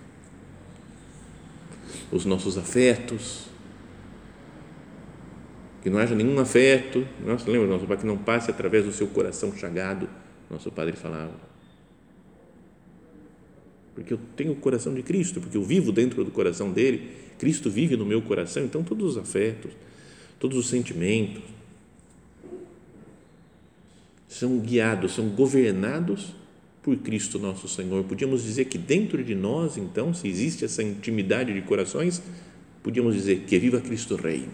Os 2.10 2.24
nossos 2.24 2.58
afetos, 2.58 3.48
que 5.82 5.90
não 5.90 6.00
haja 6.00 6.16
nenhum 6.16 6.40
afeto, 6.40 7.08
nossa, 7.26 7.50
lembra, 7.50 7.68
nosso 7.68 7.86
Pai, 7.86 7.98
que 7.98 8.06
não 8.06 8.18
passe 8.18 8.52
através 8.52 8.86
do 8.86 8.92
seu 8.92 9.08
coração 9.08 9.56
chagado, 9.56 10.10
nosso 10.50 10.72
Padre 10.72 10.96
falava. 10.96 11.34
Porque 13.96 14.14
eu 14.14 14.20
tenho 14.36 14.52
o 14.52 14.56
coração 14.56 14.94
de 14.94 15.02
Cristo, 15.02 15.42
porque 15.42 15.58
eu 15.58 15.64
vivo 15.64 15.92
dentro 15.92 16.24
do 16.24 16.32
coração 16.32 16.72
dele 16.72 17.28
Cristo 17.38 17.70
vive 17.70 17.96
no 17.96 18.06
meu 18.06 18.22
coração, 18.22 18.64
então 18.64 18.84
todos 18.84 19.12
os 19.12 19.18
afetos, 19.18 19.72
todos 20.40 20.58
os 20.58 20.68
sentimentos 20.68 21.44
são 24.28 24.60
guiados, 24.60 25.14
são 25.14 25.30
governados 25.30 26.34
por 26.84 26.96
Cristo 26.98 27.40
nosso 27.40 27.68
Senhor. 27.68 28.04
Podíamos 28.04 28.44
dizer 28.44 28.66
que 28.66 28.78
dentro 28.78 29.24
de 29.24 29.36
nós, 29.36 29.78
então, 29.78 30.14
se 30.14 30.28
existe 30.28 30.66
essa 30.66 30.84
intimidade 30.84 31.54
de 31.54 31.62
corações, 31.62 32.22
podíamos 32.84 33.16
dizer 33.16 33.44
que 33.48 33.58
viva 33.58 33.80
Cristo 33.80 34.16
Rei. 34.16 34.48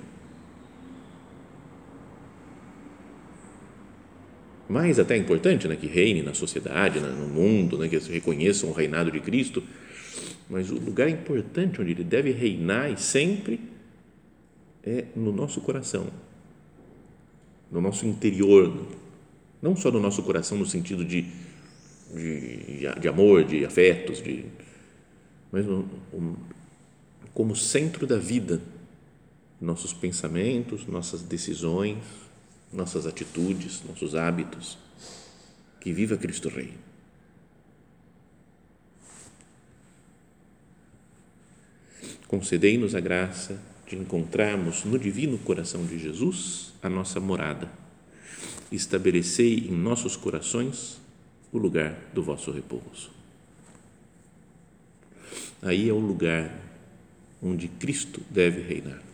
Mais 4.74 4.98
até 4.98 5.16
importante, 5.16 5.68
né, 5.68 5.76
que 5.76 5.86
reine 5.86 6.24
na 6.24 6.34
sociedade, 6.34 7.00
no 7.00 7.28
mundo, 7.28 7.78
né, 7.78 7.88
que 7.88 7.96
reconheçam 8.12 8.72
o 8.72 8.74
reinado 8.74 9.12
de 9.12 9.20
Cristo, 9.20 9.62
mas 10.50 10.72
o 10.72 10.80
lugar 10.80 11.08
importante 11.08 11.80
onde 11.80 11.92
ele 11.92 12.04
deve 12.04 12.32
reinar 12.32 12.92
e 12.92 12.98
sempre 12.98 13.60
é 14.84 15.06
no 15.16 15.32
nosso 15.32 15.62
coração, 15.62 16.08
no 17.72 17.80
nosso 17.80 18.08
interior, 18.08 18.88
não 19.62 19.76
só 19.76 19.92
no 19.92 20.00
nosso 20.00 20.24
coração 20.24 20.58
no 20.58 20.66
sentido 20.66 21.06
de, 21.06 21.28
de, 22.12 22.80
de 23.00 23.08
amor, 23.08 23.44
de 23.44 23.64
afetos, 23.64 24.24
de, 24.24 24.44
mas 25.52 25.68
no, 25.68 25.88
como 27.32 27.56
centro 27.56 28.08
da 28.08 28.18
vida, 28.18 28.60
nossos 29.62 29.94
pensamentos, 29.94 30.88
nossas 30.88 31.22
decisões, 31.22 32.23
nossas 32.74 33.06
atitudes, 33.06 33.84
nossos 33.88 34.16
hábitos. 34.16 34.78
Que 35.80 35.94
viva 35.94 36.18
Cristo 36.18 36.50
Rei. 36.50 36.74
concedei-nos 42.34 42.96
a 42.96 43.00
graça 43.00 43.62
de 43.88 43.96
encontrarmos 43.96 44.84
no 44.86 44.98
divino 44.98 45.38
coração 45.38 45.86
de 45.86 46.00
Jesus 46.00 46.74
a 46.82 46.90
nossa 46.90 47.20
morada. 47.20 47.70
Estabelecei 48.72 49.68
em 49.70 49.72
nossos 49.72 50.16
corações 50.16 51.00
o 51.52 51.60
lugar 51.60 51.96
do 52.12 52.24
vosso 52.24 52.52
repouso. 52.52 53.12
Aí 55.62 55.88
é 55.88 55.94
o 55.94 56.00
lugar 56.00 56.52
onde 57.40 57.68
Cristo 57.68 58.20
deve 58.32 58.64
reinar. 58.64 59.13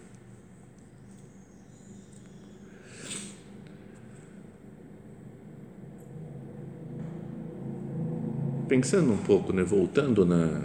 Pensando 8.70 9.12
um 9.12 9.18
pouco, 9.18 9.52
né, 9.52 9.64
voltando 9.64 10.26
na, 10.26 10.62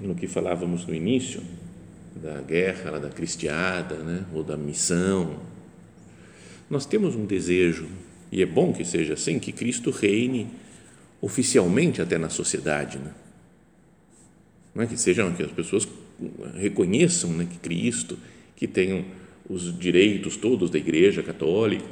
no 0.00 0.14
que 0.14 0.26
falávamos 0.26 0.86
no 0.86 0.94
início, 0.94 1.40
da 2.16 2.40
guerra, 2.40 2.98
da 2.98 3.08
cristiada, 3.08 3.96
né? 3.96 4.24
ou 4.32 4.42
da 4.42 4.56
missão. 4.56 5.38
Nós 6.70 6.86
temos 6.86 7.14
um 7.14 7.26
desejo, 7.26 7.88
e 8.30 8.42
é 8.42 8.46
bom 8.46 8.72
que 8.72 8.84
seja 8.84 9.14
assim, 9.14 9.38
que 9.38 9.52
Cristo 9.52 9.90
reine 9.90 10.48
oficialmente 11.20 12.00
até 12.00 12.16
na 12.16 12.28
sociedade. 12.28 12.98
Né? 12.98 13.10
Não 14.74 14.84
é 14.84 14.86
que 14.86 14.96
sejam 14.96 15.32
que 15.32 15.42
as 15.42 15.50
pessoas 15.50 15.86
reconheçam 16.54 17.30
né, 17.32 17.46
que 17.50 17.58
Cristo, 17.58 18.18
que 18.56 18.66
tenham 18.66 19.04
os 19.48 19.76
direitos 19.76 20.36
todos 20.36 20.70
da 20.70 20.78
Igreja 20.78 21.22
Católica. 21.22 21.84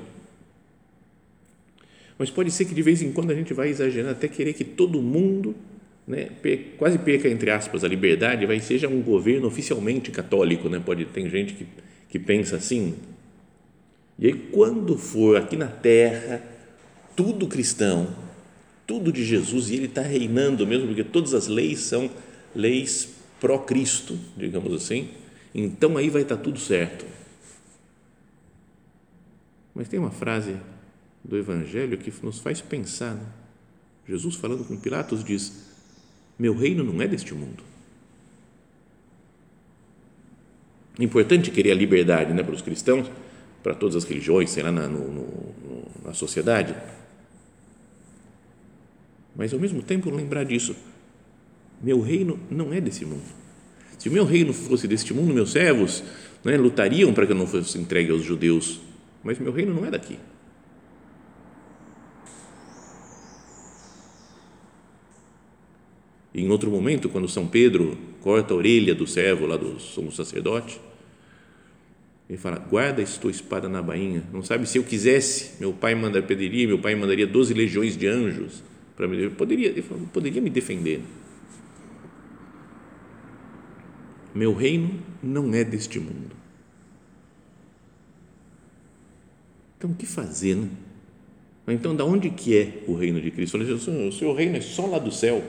Mas 2.20 2.28
pode 2.28 2.50
ser 2.50 2.66
que 2.66 2.74
de 2.74 2.82
vez 2.82 3.00
em 3.00 3.10
quando 3.12 3.30
a 3.30 3.34
gente 3.34 3.54
vai 3.54 3.70
exagerar 3.70 4.12
até 4.12 4.28
querer 4.28 4.52
que 4.52 4.62
todo 4.62 5.00
mundo 5.00 5.56
né, 6.06 6.28
quase 6.76 6.98
perca, 6.98 7.26
entre 7.26 7.50
aspas, 7.50 7.82
a 7.82 7.88
liberdade, 7.88 8.44
vai 8.44 8.60
seja 8.60 8.86
um 8.88 9.00
governo 9.00 9.46
oficialmente 9.46 10.10
católico, 10.10 10.68
né? 10.68 10.82
pode 10.84 11.06
tem 11.06 11.30
gente 11.30 11.54
que, 11.54 11.66
que 12.10 12.18
pensa 12.18 12.56
assim. 12.56 12.96
E 14.18 14.26
aí, 14.26 14.34
quando 14.34 14.98
for 14.98 15.38
aqui 15.38 15.56
na 15.56 15.68
terra, 15.68 16.42
tudo 17.16 17.46
cristão, 17.46 18.14
tudo 18.86 19.10
de 19.10 19.24
Jesus, 19.24 19.70
e 19.70 19.76
ele 19.76 19.86
está 19.86 20.02
reinando 20.02 20.66
mesmo, 20.66 20.88
porque 20.88 21.02
todas 21.02 21.32
as 21.32 21.48
leis 21.48 21.80
são 21.80 22.10
leis 22.54 23.14
pró-Cristo, 23.40 24.18
digamos 24.36 24.74
assim, 24.74 25.08
então 25.54 25.96
aí 25.96 26.10
vai 26.10 26.20
estar 26.20 26.36
tá 26.36 26.42
tudo 26.42 26.58
certo. 26.58 27.06
Mas 29.74 29.88
tem 29.88 29.98
uma 29.98 30.10
frase 30.10 30.56
do 31.24 31.36
Evangelho 31.36 31.98
que 31.98 32.12
nos 32.22 32.38
faz 32.38 32.60
pensar. 32.60 33.14
Né? 33.14 33.26
Jesus, 34.08 34.34
falando 34.36 34.64
com 34.64 34.76
Pilatos, 34.76 35.22
diz: 35.22 35.70
meu 36.40 36.54
reino 36.54 36.82
não 36.82 37.02
é 37.02 37.06
deste 37.06 37.34
mundo. 37.34 37.62
Importante 40.98 41.50
querer 41.50 41.72
a 41.72 41.74
liberdade 41.74 42.32
né, 42.32 42.42
para 42.42 42.54
os 42.54 42.62
cristãos, 42.62 43.10
para 43.62 43.74
todas 43.74 43.94
as 43.94 44.04
religiões, 44.04 44.48
sei 44.48 44.62
lá, 44.62 44.72
na, 44.72 44.88
no, 44.88 45.06
no, 45.06 45.86
na 46.02 46.14
sociedade. 46.14 46.74
Mas, 49.36 49.52
ao 49.52 49.60
mesmo 49.60 49.82
tempo, 49.82 50.08
lembrar 50.10 50.44
disso. 50.44 50.74
Meu 51.82 52.00
reino 52.00 52.38
não 52.50 52.72
é 52.72 52.80
desse 52.80 53.04
mundo. 53.04 53.22
Se 53.98 54.08
o 54.08 54.12
meu 54.12 54.24
reino 54.24 54.54
fosse 54.54 54.88
deste 54.88 55.12
mundo, 55.12 55.34
meus 55.34 55.52
servos 55.52 56.02
né, 56.42 56.56
lutariam 56.56 57.12
para 57.12 57.26
que 57.26 57.32
eu 57.32 57.36
não 57.36 57.46
fosse 57.46 57.78
entregue 57.78 58.10
aos 58.10 58.22
judeus. 58.22 58.80
Mas 59.22 59.38
meu 59.38 59.52
reino 59.52 59.74
não 59.74 59.84
é 59.84 59.90
daqui. 59.90 60.18
Em 66.34 66.48
outro 66.48 66.70
momento, 66.70 67.08
quando 67.08 67.28
São 67.28 67.46
Pedro 67.46 67.98
corta 68.20 68.54
a 68.54 68.56
orelha 68.56 68.94
do 68.94 69.06
servo 69.06 69.46
lá 69.46 69.56
do 69.56 69.80
sumo 69.80 70.12
sacerdote, 70.12 70.80
ele 72.28 72.38
fala: 72.38 72.58
guarda 72.58 73.02
a 73.02 73.06
tua 73.06 73.30
espada 73.30 73.68
na 73.68 73.82
bainha. 73.82 74.22
Não 74.32 74.42
sabe 74.42 74.68
se 74.68 74.78
eu 74.78 74.84
quisesse, 74.84 75.58
meu 75.58 75.72
pai 75.72 75.94
manda 75.94 76.22
pediria, 76.22 76.66
meu 76.68 76.78
pai 76.78 76.94
mandaria 76.94 77.26
doze 77.26 77.52
legiões 77.52 77.96
de 77.96 78.06
anjos 78.06 78.62
para 78.96 79.08
me 79.08 79.30
poderia, 79.30 79.82
poderia 80.12 80.42
me 80.42 80.50
defender. 80.50 81.00
Meu 84.34 84.54
reino 84.54 85.00
não 85.22 85.52
é 85.54 85.64
deste 85.64 85.98
mundo. 85.98 86.36
Então, 89.76 89.90
o 89.90 89.94
que 89.94 90.04
fazer, 90.04 90.54
né? 90.54 90.68
Então, 91.66 91.96
da 91.96 92.04
onde 92.04 92.28
que 92.30 92.56
é 92.56 92.84
o 92.86 92.94
reino 92.94 93.20
de 93.20 93.30
Cristo? 93.30 93.56
O 93.56 94.12
seu 94.12 94.34
reino 94.34 94.56
é 94.56 94.60
só 94.60 94.86
lá 94.86 94.98
do 94.98 95.10
céu. 95.10 95.42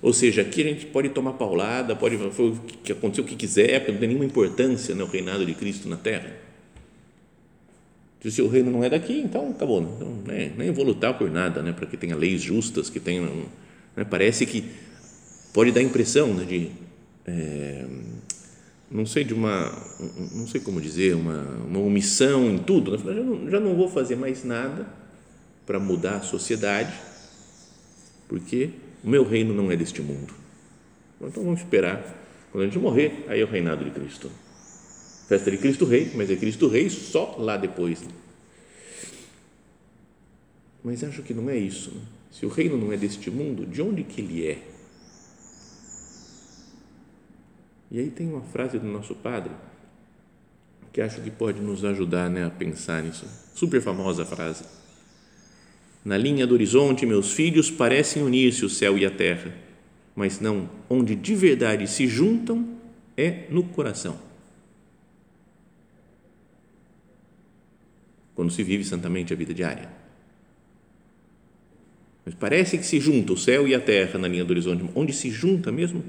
Ou 0.00 0.12
seja, 0.12 0.42
aqui 0.42 0.62
a 0.62 0.64
gente 0.64 0.86
pode 0.86 1.08
tomar 1.08 1.32
paulada, 1.32 1.96
pode 1.96 2.16
o 2.16 2.60
que 2.84 2.92
aconteceu 2.92 3.24
o 3.24 3.26
que 3.26 3.34
quiser, 3.34 3.80
porque 3.80 3.92
não 3.92 3.98
tem 3.98 4.08
nenhuma 4.08 4.24
importância 4.24 4.94
no 4.94 5.04
né, 5.04 5.10
reinado 5.12 5.44
de 5.44 5.54
Cristo 5.54 5.88
na 5.88 5.96
Terra. 5.96 6.36
Se 8.24 8.42
o 8.42 8.48
reino 8.48 8.70
não 8.70 8.82
é 8.84 8.90
daqui, 8.90 9.20
então 9.20 9.50
acabou. 9.50 9.80
Né? 9.80 9.88
Então, 9.96 10.08
né, 10.26 10.52
nem 10.56 10.70
vou 10.70 10.84
lutar 10.84 11.16
por 11.16 11.30
nada, 11.30 11.62
né, 11.62 11.72
para 11.72 11.86
que 11.86 11.96
tenha 11.96 12.16
leis 12.16 12.40
justas, 12.40 12.88
que 12.90 13.00
tenha, 13.00 13.22
né, 13.96 14.04
parece 14.08 14.46
que 14.46 14.64
pode 15.52 15.72
dar 15.72 15.80
a 15.80 15.84
impressão 15.84 16.32
né, 16.34 16.44
de 16.44 16.70
é, 17.26 17.84
não 18.90 19.04
sei 19.04 19.22
de 19.22 19.34
uma, 19.34 19.70
não 20.32 20.46
sei 20.46 20.60
como 20.60 20.80
dizer, 20.80 21.14
uma, 21.14 21.42
uma 21.66 21.80
omissão 21.80 22.50
em 22.50 22.58
tudo. 22.58 22.92
Né? 22.92 22.98
Já 23.14 23.22
não, 23.22 23.50
já 23.50 23.60
não 23.60 23.74
vou 23.74 23.88
fazer 23.88 24.16
mais 24.16 24.44
nada 24.44 24.86
para 25.66 25.78
mudar 25.78 26.16
a 26.16 26.22
sociedade, 26.22 26.92
porque 28.26 28.70
o 29.02 29.08
meu 29.08 29.24
reino 29.24 29.54
não 29.54 29.70
é 29.70 29.76
deste 29.76 30.02
mundo. 30.02 30.32
Então 31.20 31.42
vamos 31.42 31.60
esperar 31.60 32.16
quando 32.50 32.64
a 32.64 32.66
gente 32.66 32.78
morrer, 32.78 33.24
aí 33.28 33.40
é 33.40 33.44
o 33.44 33.48
reinado 33.48 33.84
de 33.84 33.90
Cristo. 33.90 34.30
Festa 35.28 35.50
de 35.50 35.58
Cristo 35.58 35.84
Rei, 35.84 36.10
mas 36.14 36.30
é 36.30 36.36
Cristo 36.36 36.68
Rei 36.68 36.88
só 36.88 37.36
lá 37.38 37.56
depois. 37.56 38.02
Mas 40.82 41.04
acho 41.04 41.22
que 41.22 41.34
não 41.34 41.50
é 41.50 41.56
isso. 41.56 41.90
Né? 41.90 42.00
Se 42.30 42.46
o 42.46 42.48
reino 42.48 42.78
não 42.78 42.92
é 42.92 42.96
deste 42.96 43.30
mundo, 43.30 43.66
de 43.66 43.82
onde 43.82 44.04
que 44.04 44.20
ele 44.20 44.46
é? 44.46 44.62
E 47.90 47.98
aí 47.98 48.10
tem 48.10 48.28
uma 48.28 48.42
frase 48.42 48.78
do 48.78 48.86
nosso 48.86 49.14
padre 49.14 49.52
que 50.92 51.00
acho 51.00 51.20
que 51.20 51.30
pode 51.30 51.60
nos 51.60 51.84
ajudar 51.84 52.28
né, 52.30 52.46
a 52.46 52.50
pensar 52.50 53.02
nisso. 53.02 53.26
Super 53.54 53.80
famosa 53.80 54.24
frase. 54.24 54.64
Na 56.08 56.16
linha 56.16 56.46
do 56.46 56.54
horizonte, 56.54 57.04
meus 57.04 57.34
filhos 57.34 57.70
parecem 57.70 58.22
unir-se 58.22 58.64
o 58.64 58.70
céu 58.70 58.96
e 58.96 59.04
a 59.04 59.10
terra, 59.10 59.54
mas 60.16 60.40
não 60.40 60.66
onde 60.88 61.14
de 61.14 61.34
verdade 61.34 61.86
se 61.86 62.06
juntam 62.06 62.66
é 63.14 63.44
no 63.50 63.62
coração. 63.62 64.18
Quando 68.34 68.50
se 68.50 68.62
vive 68.62 68.84
santamente 68.84 69.34
a 69.34 69.36
vida 69.36 69.52
diária. 69.52 69.92
Mas 72.24 72.34
parece 72.34 72.78
que 72.78 72.86
se 72.86 72.98
junta 72.98 73.34
o 73.34 73.36
céu 73.36 73.68
e 73.68 73.74
a 73.74 73.80
terra 73.80 74.18
na 74.18 74.28
linha 74.28 74.46
do 74.46 74.50
horizonte, 74.50 74.90
onde 74.94 75.12
se 75.12 75.30
junta 75.30 75.70
mesmo 75.70 76.02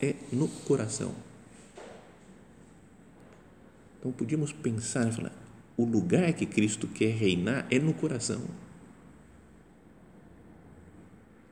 é 0.00 0.14
no 0.32 0.48
coração. 0.48 1.14
Então 3.98 4.10
podíamos 4.12 4.50
pensar 4.50 5.12
falar: 5.12 5.36
o 5.76 5.84
lugar 5.84 6.32
que 6.32 6.46
Cristo 6.46 6.86
quer 6.86 7.14
reinar 7.14 7.66
é 7.70 7.78
no 7.78 7.92
coração. 7.92 8.61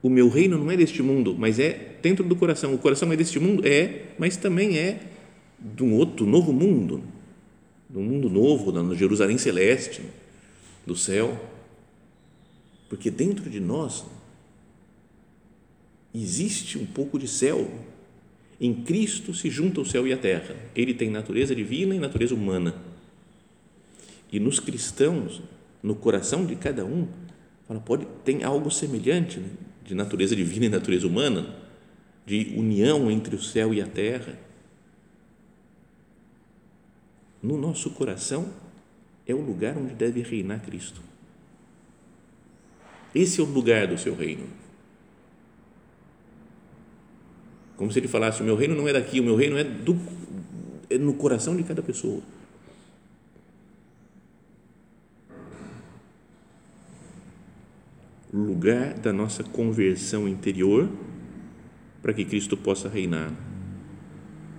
O 0.03 0.09
meu 0.09 0.29
reino 0.29 0.57
não 0.57 0.71
é 0.71 0.77
deste 0.77 1.03
mundo, 1.03 1.35
mas 1.39 1.59
é 1.59 1.97
dentro 2.01 2.25
do 2.25 2.35
coração. 2.35 2.75
O 2.75 2.79
coração 2.79 3.13
é 3.13 3.17
deste 3.17 3.39
mundo? 3.39 3.67
É, 3.67 4.07
mas 4.19 4.37
também 4.37 4.79
é 4.79 5.01
de 5.59 5.85
um 5.85 5.95
outro 5.95 6.25
novo 6.25 6.53
mundo, 6.53 7.03
de 7.89 7.99
um 7.99 8.03
mundo 8.03 8.31
novo, 8.31 8.73
no 8.73 8.97
Jerusalém 8.97 9.37
celeste, 9.37 10.03
do 10.87 10.97
céu. 10.97 11.39
Porque 12.89 13.11
dentro 13.11 13.51
de 13.51 13.61
nós 13.61 14.05
existe 16.15 16.79
um 16.79 16.87
pouco 16.87 17.19
de 17.19 17.29
céu 17.29 17.71
em 18.61 18.75
Cristo 18.75 19.33
se 19.33 19.49
junta 19.49 19.81
o 19.81 19.87
céu 19.87 20.07
e 20.07 20.13
a 20.13 20.19
terra. 20.19 20.55
Ele 20.77 20.93
tem 20.93 21.09
natureza 21.09 21.55
divina 21.55 21.95
e 21.95 21.99
natureza 21.99 22.35
humana. 22.35 22.75
E 24.31 24.39
nos 24.39 24.61
cristãos, 24.61 25.41
no 25.83 25.95
coração 25.95 26.45
de 26.45 26.55
cada 26.57 26.85
um, 26.85 27.09
fala, 27.67 27.81
pode 27.81 28.07
tem 28.23 28.45
algo 28.45 28.71
semelhante 28.71 29.41
né? 29.41 29.49
De 29.91 29.95
natureza 29.97 30.37
divina 30.37 30.67
e 30.67 30.69
natureza 30.69 31.07
humana, 31.07 31.55
de 32.25 32.55
união 32.57 33.11
entre 33.11 33.35
o 33.35 33.43
céu 33.43 33.75
e 33.75 33.83
a 33.83 33.87
terra. 33.87 34.39
No 37.43 37.59
nosso 37.59 37.91
coração 37.91 38.49
é 39.27 39.35
o 39.35 39.41
lugar 39.41 39.77
onde 39.77 39.95
deve 39.95 40.23
reinar 40.23 40.63
Cristo. 40.63 41.01
Esse 43.13 43.41
é 43.41 43.43
o 43.43 43.47
lugar 43.47 43.89
do 43.89 43.99
seu 43.99 44.15
reino 44.15 44.61
Como 47.81 47.91
se 47.91 47.99
ele 47.99 48.09
falasse: 48.09 48.43
o 48.43 48.45
meu 48.45 48.57
reino 48.57 48.77
não 48.77 48.87
é 48.87 48.93
daqui, 48.93 49.19
o 49.21 49.25
meu 49.25 49.35
reino 49.35 49.57
é, 49.57 49.65
do, 49.65 49.99
é 50.91 50.99
no 50.99 51.15
coração 51.15 51.57
de 51.57 51.63
cada 51.63 51.83
pessoa. 51.83 52.21
Lugar 58.33 58.95
da 58.95 59.13
nossa 59.13 59.43
conversão 59.43 60.29
interior 60.29 60.89
para 62.01 62.13
que 62.13 62.25
Cristo 62.25 62.57
possa 62.57 62.89
reinar, 62.89 63.33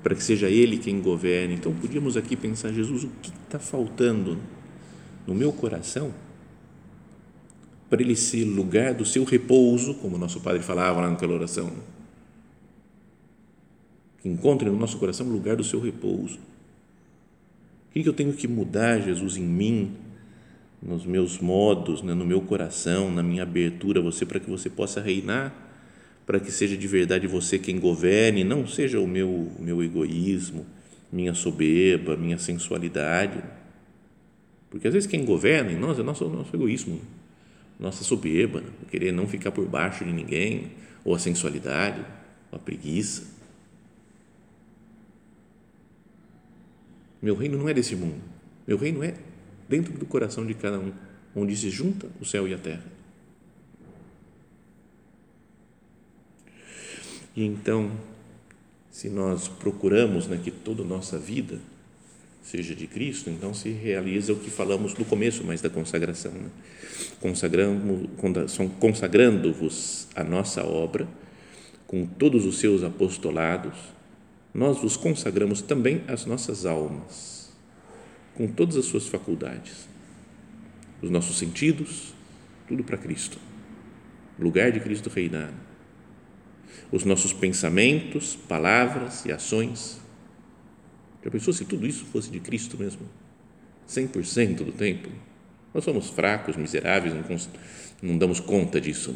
para 0.03 0.13
que 0.13 0.23
seja 0.23 0.49
Ele 0.49 0.77
quem 0.77 1.01
governe. 1.01 1.55
Então, 1.55 1.73
podíamos 1.73 2.17
aqui 2.17 2.35
pensar: 2.35 2.71
Jesus, 2.71 3.03
o 3.03 3.09
que 3.21 3.29
está 3.29 3.59
faltando 3.59 4.37
no 5.25 5.33
meu 5.33 5.51
coração? 5.51 6.13
Para 7.89 8.01
ele 8.01 8.15
ser 8.15 8.45
lugar 8.45 8.93
do 8.93 9.03
seu 9.03 9.25
repouso, 9.25 9.95
como 9.95 10.17
nosso 10.17 10.39
Padre 10.39 10.63
falava 10.63 11.01
lá 11.01 11.09
naquela 11.09 11.33
oração 11.33 11.71
que 14.21 14.29
encontre 14.29 14.69
no 14.69 14.77
nosso 14.77 14.97
coração 14.97 15.27
o 15.27 15.31
lugar 15.31 15.55
do 15.55 15.63
seu 15.63 15.79
repouso. 15.81 16.37
O 17.89 17.93
que 17.93 18.07
eu 18.07 18.13
tenho 18.13 18.31
que 18.33 18.47
mudar, 18.47 18.99
Jesus, 18.99 19.35
em 19.35 19.43
mim, 19.43 19.97
nos 20.81 21.05
meus 21.05 21.37
modos, 21.37 22.01
né, 22.01 22.13
no 22.13 22.25
meu 22.25 22.41
coração, 22.41 23.11
na 23.11 23.21
minha 23.21 23.43
abertura 23.43 23.99
a 23.99 24.03
você, 24.03 24.25
para 24.25 24.39
que 24.39 24.49
você 24.49 24.69
possa 24.69 24.99
reinar, 24.99 25.53
para 26.25 26.39
que 26.39 26.51
seja 26.51 26.75
de 26.75 26.87
verdade 26.87 27.27
você 27.27 27.59
quem 27.59 27.79
governe, 27.79 28.43
não 28.43 28.65
seja 28.65 28.99
o 28.99 29.07
meu, 29.07 29.29
o 29.29 29.61
meu 29.61 29.83
egoísmo, 29.83 30.65
minha 31.11 31.33
soberba, 31.33 32.17
minha 32.17 32.37
sensualidade. 32.37 33.43
Porque 34.69 34.87
às 34.87 34.93
vezes 34.93 35.07
quem 35.07 35.23
governa 35.23 35.71
em 35.71 35.77
nós 35.77 35.99
é 35.99 36.03
nosso, 36.03 36.27
nosso 36.29 36.55
egoísmo, 36.55 36.99
nossa 37.79 38.03
soberba, 38.03 38.63
querer 38.89 39.11
não 39.11 39.27
ficar 39.27 39.51
por 39.51 39.67
baixo 39.67 40.03
de 40.03 40.11
ninguém, 40.11 40.71
ou 41.03 41.13
a 41.13 41.19
sensualidade, 41.19 41.99
ou 42.51 42.57
a 42.57 42.59
preguiça. 42.59 43.23
Meu 47.21 47.35
reino 47.35 47.57
não 47.57 47.69
é 47.69 47.73
desse 47.73 47.95
mundo. 47.95 48.21
Meu 48.65 48.77
reino 48.77 49.03
é 49.03 49.13
dentro 49.71 49.93
do 49.93 50.05
coração 50.05 50.45
de 50.45 50.53
cada 50.53 50.77
um, 50.77 50.91
onde 51.33 51.55
se 51.55 51.69
junta 51.69 52.07
o 52.19 52.25
céu 52.25 52.45
e 52.45 52.53
a 52.53 52.57
terra. 52.57 52.83
E 57.33 57.45
então, 57.45 57.89
se 58.91 59.09
nós 59.09 59.47
procuramos 59.47 60.27
né, 60.27 60.37
que 60.43 60.51
toda 60.51 60.83
a 60.83 60.85
nossa 60.85 61.17
vida 61.17 61.57
seja 62.43 62.75
de 62.75 62.85
Cristo, 62.85 63.29
então 63.29 63.53
se 63.53 63.69
realiza 63.69 64.33
o 64.33 64.35
que 64.35 64.49
falamos 64.49 64.93
no 64.95 65.05
começo 65.05 65.41
mais 65.45 65.61
da 65.61 65.69
consagração. 65.69 66.33
Né? 66.33 66.49
Consagrando-vos 68.79 70.07
a 70.13 70.23
nossa 70.25 70.65
obra, 70.65 71.07
com 71.87 72.05
todos 72.05 72.45
os 72.45 72.59
seus 72.59 72.83
apostolados, 72.83 73.77
nós 74.53 74.79
vos 74.79 74.97
consagramos 74.97 75.61
também 75.61 76.03
as 76.07 76.25
nossas 76.25 76.65
almas, 76.65 77.40
com 78.35 78.47
todas 78.47 78.77
as 78.77 78.85
suas 78.85 79.07
faculdades, 79.07 79.87
os 81.01 81.09
nossos 81.09 81.37
sentidos, 81.37 82.13
tudo 82.67 82.83
para 82.83 82.97
Cristo, 82.97 83.37
lugar 84.39 84.71
de 84.71 84.79
Cristo 84.79 85.09
reinar, 85.09 85.53
os 86.91 87.03
nossos 87.03 87.33
pensamentos, 87.33 88.35
palavras 88.35 89.25
e 89.25 89.31
ações. 89.31 89.99
Já 91.23 91.29
pensou 91.29 91.53
se 91.53 91.65
tudo 91.65 91.85
isso 91.87 92.05
fosse 92.05 92.29
de 92.29 92.39
Cristo 92.39 92.77
mesmo? 92.77 93.01
100% 93.87 94.63
do 94.63 94.71
tempo? 94.71 95.09
Nós 95.73 95.83
somos 95.83 96.09
fracos, 96.09 96.55
miseráveis, 96.55 97.13
não, 97.13 97.23
não 98.01 98.17
damos 98.17 98.39
conta 98.39 98.79
disso. 98.79 99.15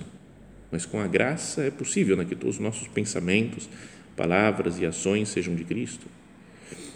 Mas 0.72 0.86
com 0.86 1.00
a 1.00 1.08
graça 1.08 1.64
é 1.64 1.72
possível 1.72 2.16
né, 2.16 2.26
que 2.26 2.36
todos 2.36 2.56
os 2.56 2.62
nossos 2.62 2.88
pensamentos, 2.88 3.70
palavras 4.16 4.80
e 4.80 4.86
ações 4.86 5.30
sejam 5.30 5.56
de 5.56 5.64
Cristo, 5.64 6.08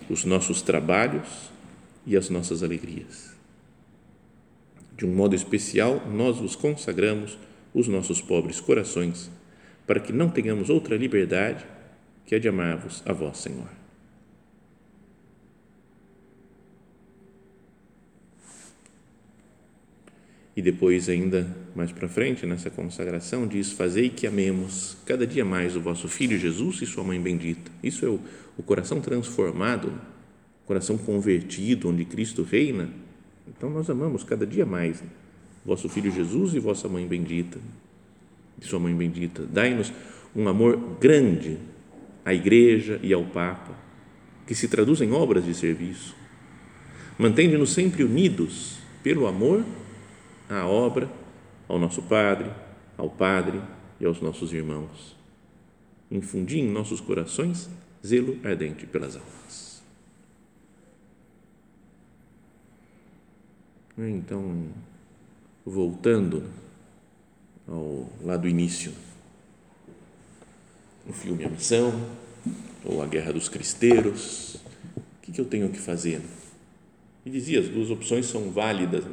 os 0.10 0.26
nossos 0.26 0.62
trabalhos 0.62 1.52
e 2.06 2.16
as 2.16 2.30
nossas 2.30 2.64
alegrias. 2.64 3.36
De 4.98 5.06
um 5.06 5.14
modo 5.14 5.36
especial, 5.36 6.06
nós 6.10 6.38
vos 6.38 6.56
consagramos 6.56 7.38
os 7.74 7.88
nossos 7.88 8.22
pobres 8.22 8.60
corações, 8.60 9.30
para 9.88 10.00
que 10.00 10.12
não 10.12 10.30
tenhamos 10.30 10.70
outra 10.70 10.98
liberdade 10.98 11.66
que 12.26 12.36
a 12.36 12.40
de 12.40 12.48
amar-vos 12.48 13.02
a 13.06 13.14
vós, 13.14 13.38
Senhor. 13.38 13.80
E 20.60 20.62
depois, 20.62 21.08
ainda 21.08 21.48
mais 21.74 21.90
para 21.90 22.10
frente, 22.10 22.46
nessa 22.46 22.70
consagração, 22.70 23.48
diz: 23.48 23.72
Fazei 23.72 24.10
que 24.10 24.28
amemos 24.28 24.98
cada 25.06 25.26
dia 25.26 25.46
mais 25.46 25.74
o 25.78 25.80
vosso 25.80 26.10
Filho 26.10 26.38
Jesus 26.38 26.82
e 26.82 26.86
sua 26.86 27.02
mãe 27.02 27.18
bendita. 27.18 27.72
Isso 27.82 28.06
é 28.06 28.10
o, 28.10 28.20
o 28.58 28.62
coração 28.62 29.00
transformado, 29.00 29.94
coração 30.70 31.00
convertido, 31.00 31.90
onde 31.90 32.06
Cristo 32.06 32.44
reina. 32.44 32.92
Então, 33.48 33.72
nós 33.72 33.90
amamos 33.90 34.24
cada 34.24 34.46
dia 34.46 34.68
mais 34.68 35.04
vosso 35.66 35.90
Filho 35.90 36.12
Jesus 36.12 36.54
e 36.54 36.60
vossa 36.60 36.88
mãe 36.88 37.08
bendita, 37.08 37.58
e 38.62 38.66
sua 38.66 38.78
mãe 38.78 38.94
bendita. 38.96 39.48
Dai-nos 39.52 39.92
um 40.36 40.48
amor 40.48 40.78
grande 41.02 41.58
à 42.24 42.36
Igreja 42.36 43.00
e 43.02 43.12
ao 43.12 43.26
Papa, 43.26 43.76
que 44.46 44.54
se 44.54 44.68
traduz 44.68 45.02
em 45.02 45.12
obras 45.12 45.44
de 45.44 45.56
serviço. 45.56 46.16
Mantende-nos 47.18 47.72
sempre 47.72 48.04
unidos 48.04 48.78
pelo 49.02 49.26
amor 49.26 49.66
à 50.48 50.68
obra, 50.68 51.10
ao 51.68 51.80
nosso 51.80 52.04
Padre, 52.04 52.52
ao 52.96 53.10
Padre 53.10 53.60
e 54.00 54.06
aos 54.06 54.22
nossos 54.22 54.54
irmãos. 54.54 55.18
Infundi 56.12 56.60
em 56.60 56.70
nossos 56.70 57.02
corações 57.02 57.68
zelo 58.06 58.38
ardente 58.44 58.86
pelas 58.86 59.16
almas. 59.16 59.69
Então, 64.08 64.68
voltando 65.66 66.44
ao 67.68 68.10
lá 68.22 68.38
do 68.38 68.48
início, 68.48 68.94
o 71.08 71.12
filme 71.12 71.44
A 71.44 71.50
Missão, 71.50 71.94
ou 72.86 73.02
A 73.02 73.06
Guerra 73.06 73.34
dos 73.34 73.50
Cristeiros, 73.50 74.56
o 74.96 75.32
que, 75.32 75.40
eu 75.40 75.46
tenho 75.46 75.70
que 75.70 75.80
fazer? 75.80 76.22
E 77.26 77.30
dizia, 77.30 77.60
as 77.60 77.68
duas 77.68 77.90
opções 77.90 78.26
são 78.26 78.50
válidas, 78.52 79.04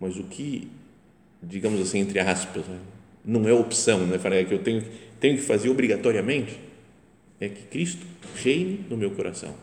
mas 0.00 0.16
o 0.16 0.24
que, 0.24 0.68
digamos 1.42 1.80
assim, 1.80 1.98
entre 1.98 2.18
aspas, 2.18 2.66
né, 2.66 2.80
não 3.24 3.46
é 3.46 3.52
opção, 3.52 4.06
né? 4.06 4.18
é 4.24 4.44
que 4.44 4.54
eu 4.54 4.62
tenho, 4.62 4.84
tenho 5.20 5.36
que 5.36 5.42
fazer 5.42 5.68
obrigatoriamente, 5.68 6.58
é 7.38 7.48
que 7.48 7.64
Cristo 7.64 8.06
reine 8.36 8.86
no 8.88 8.96
meu 8.96 9.10
coração. 9.10 9.54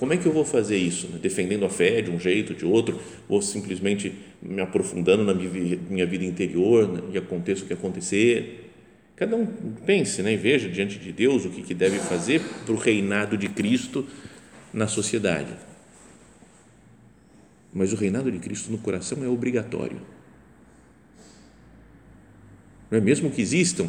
Como 0.00 0.14
é 0.14 0.16
que 0.16 0.24
eu 0.24 0.32
vou 0.32 0.46
fazer 0.46 0.78
isso? 0.78 1.08
Defendendo 1.08 1.66
a 1.66 1.68
fé 1.68 2.00
de 2.00 2.10
um 2.10 2.18
jeito, 2.18 2.54
de 2.54 2.64
outro, 2.64 2.98
ou 3.28 3.42
simplesmente 3.42 4.14
me 4.40 4.62
aprofundando 4.62 5.22
na 5.22 5.34
minha 5.34 6.06
vida 6.06 6.24
interior 6.24 6.88
né? 6.88 7.02
e 7.12 7.18
aconteça 7.18 7.64
o 7.64 7.66
que 7.66 7.74
acontecer? 7.74 8.70
Cada 9.14 9.36
um 9.36 9.44
pense 9.84 10.22
né? 10.22 10.32
e 10.32 10.38
veja 10.38 10.70
diante 10.70 10.98
de 10.98 11.12
Deus 11.12 11.44
o 11.44 11.50
que, 11.50 11.60
que 11.60 11.74
deve 11.74 11.98
fazer 11.98 12.40
para 12.64 12.72
o 12.72 12.78
reinado 12.78 13.36
de 13.36 13.50
Cristo 13.50 14.06
na 14.72 14.86
sociedade. 14.86 15.52
Mas 17.70 17.92
o 17.92 17.96
reinado 17.96 18.32
de 18.32 18.38
Cristo 18.38 18.72
no 18.72 18.78
coração 18.78 19.22
é 19.22 19.28
obrigatório. 19.28 20.00
Não 22.90 22.96
é 22.96 23.02
mesmo 23.02 23.30
que 23.30 23.42
existam 23.42 23.86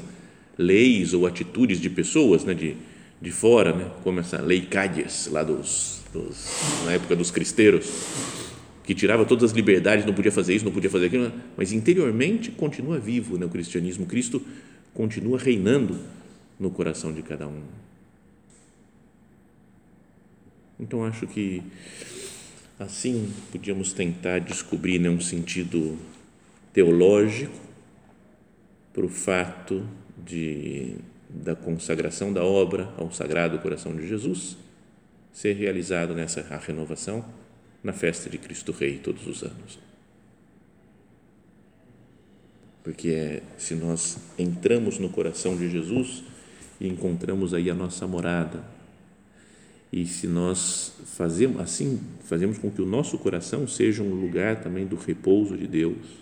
leis 0.58 1.14
ou 1.14 1.26
atitudes 1.26 1.80
de 1.80 1.90
pessoas 1.90 2.44
né, 2.44 2.54
de, 2.54 2.76
de 3.22 3.32
fora, 3.32 3.74
né, 3.74 3.90
como 4.04 4.20
essa 4.20 4.42
lei 4.42 4.64
Cádiz, 4.64 5.30
lá 5.32 5.42
dos, 5.42 6.01
dos, 6.12 6.84
na 6.86 6.94
época 6.94 7.16
dos 7.16 7.32
cristeiros, 7.32 7.90
que 8.84 8.96
tirava 8.96 9.26
todas 9.26 9.52
as 9.52 9.56
liberdades, 9.56 10.06
não 10.06 10.14
podia 10.14 10.32
fazer 10.32 10.56
isso, 10.56 10.66
não 10.66 10.72
podia 10.72 10.90
fazer 10.90 11.08
aquilo, 11.08 11.32
mas 11.56 11.72
interiormente 11.72 12.52
continua 12.52 13.00
vivo 13.00 13.38
né, 13.38 13.46
o 13.46 13.50
cristianismo. 13.50 14.06
Cristo 14.06 14.42
continua 14.94 15.38
reinando 15.38 16.00
no 16.60 16.70
coração 16.70 17.14
de 17.14 17.22
cada 17.22 17.48
um. 17.48 17.62
Então 20.80 21.06
acho 21.06 21.28
que 21.28 21.62
Assim, 22.82 23.32
podíamos 23.52 23.94
tentar 23.94 24.40
descobrir 24.40 24.98
né, 24.98 25.08
um 25.08 25.22
sentido 25.22 26.00
teológico 26.74 27.54
para 28.92 29.06
o 29.06 29.08
fato 29.08 29.86
de, 30.18 30.96
da 31.30 31.56
consagração 31.56 32.34
da 32.34 32.44
obra 32.44 32.92
ao 32.98 33.12
Sagrado 33.12 33.60
Coração 33.60 33.96
de 33.96 34.08
Jesus 34.08 34.58
ser 35.34 35.54
realizado 35.54 36.14
nessa 36.14 36.42
renovação 36.58 37.26
na 37.84 37.94
festa 37.94 38.30
de 38.30 38.38
Cristo 38.38 38.72
Rei 38.72 38.98
todos 38.98 39.26
os 39.26 39.44
anos. 39.44 39.80
Porque 42.84 43.10
é, 43.10 43.44
se 43.58 43.76
nós 43.76 44.18
entramos 44.38 44.98
no 44.98 45.10
coração 45.10 45.56
de 45.56 45.70
Jesus 45.70 46.24
e 46.80 46.88
encontramos 46.88 47.54
aí 47.54 47.70
a 47.70 47.76
nossa 47.76 48.08
morada, 48.08 48.64
e 49.92 50.06
se 50.06 50.26
nós 50.26 50.94
fazemos 51.06 51.60
assim, 51.62 52.00
fazemos 52.24 52.58
com 52.58 52.72
que 52.72 52.82
o 52.82 52.86
nosso 52.86 53.18
coração 53.20 53.68
seja 53.68 54.02
um 54.02 54.14
lugar 54.14 54.64
também 54.64 54.86
do 54.88 54.96
repouso 54.96 55.58
de 55.58 55.68
Deus, 55.68 56.22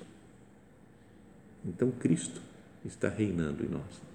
então 1.66 1.92
Cristo 1.92 2.42
está 2.84 3.08
reinando 3.10 3.64
em 3.64 3.70
nós. 3.70 4.10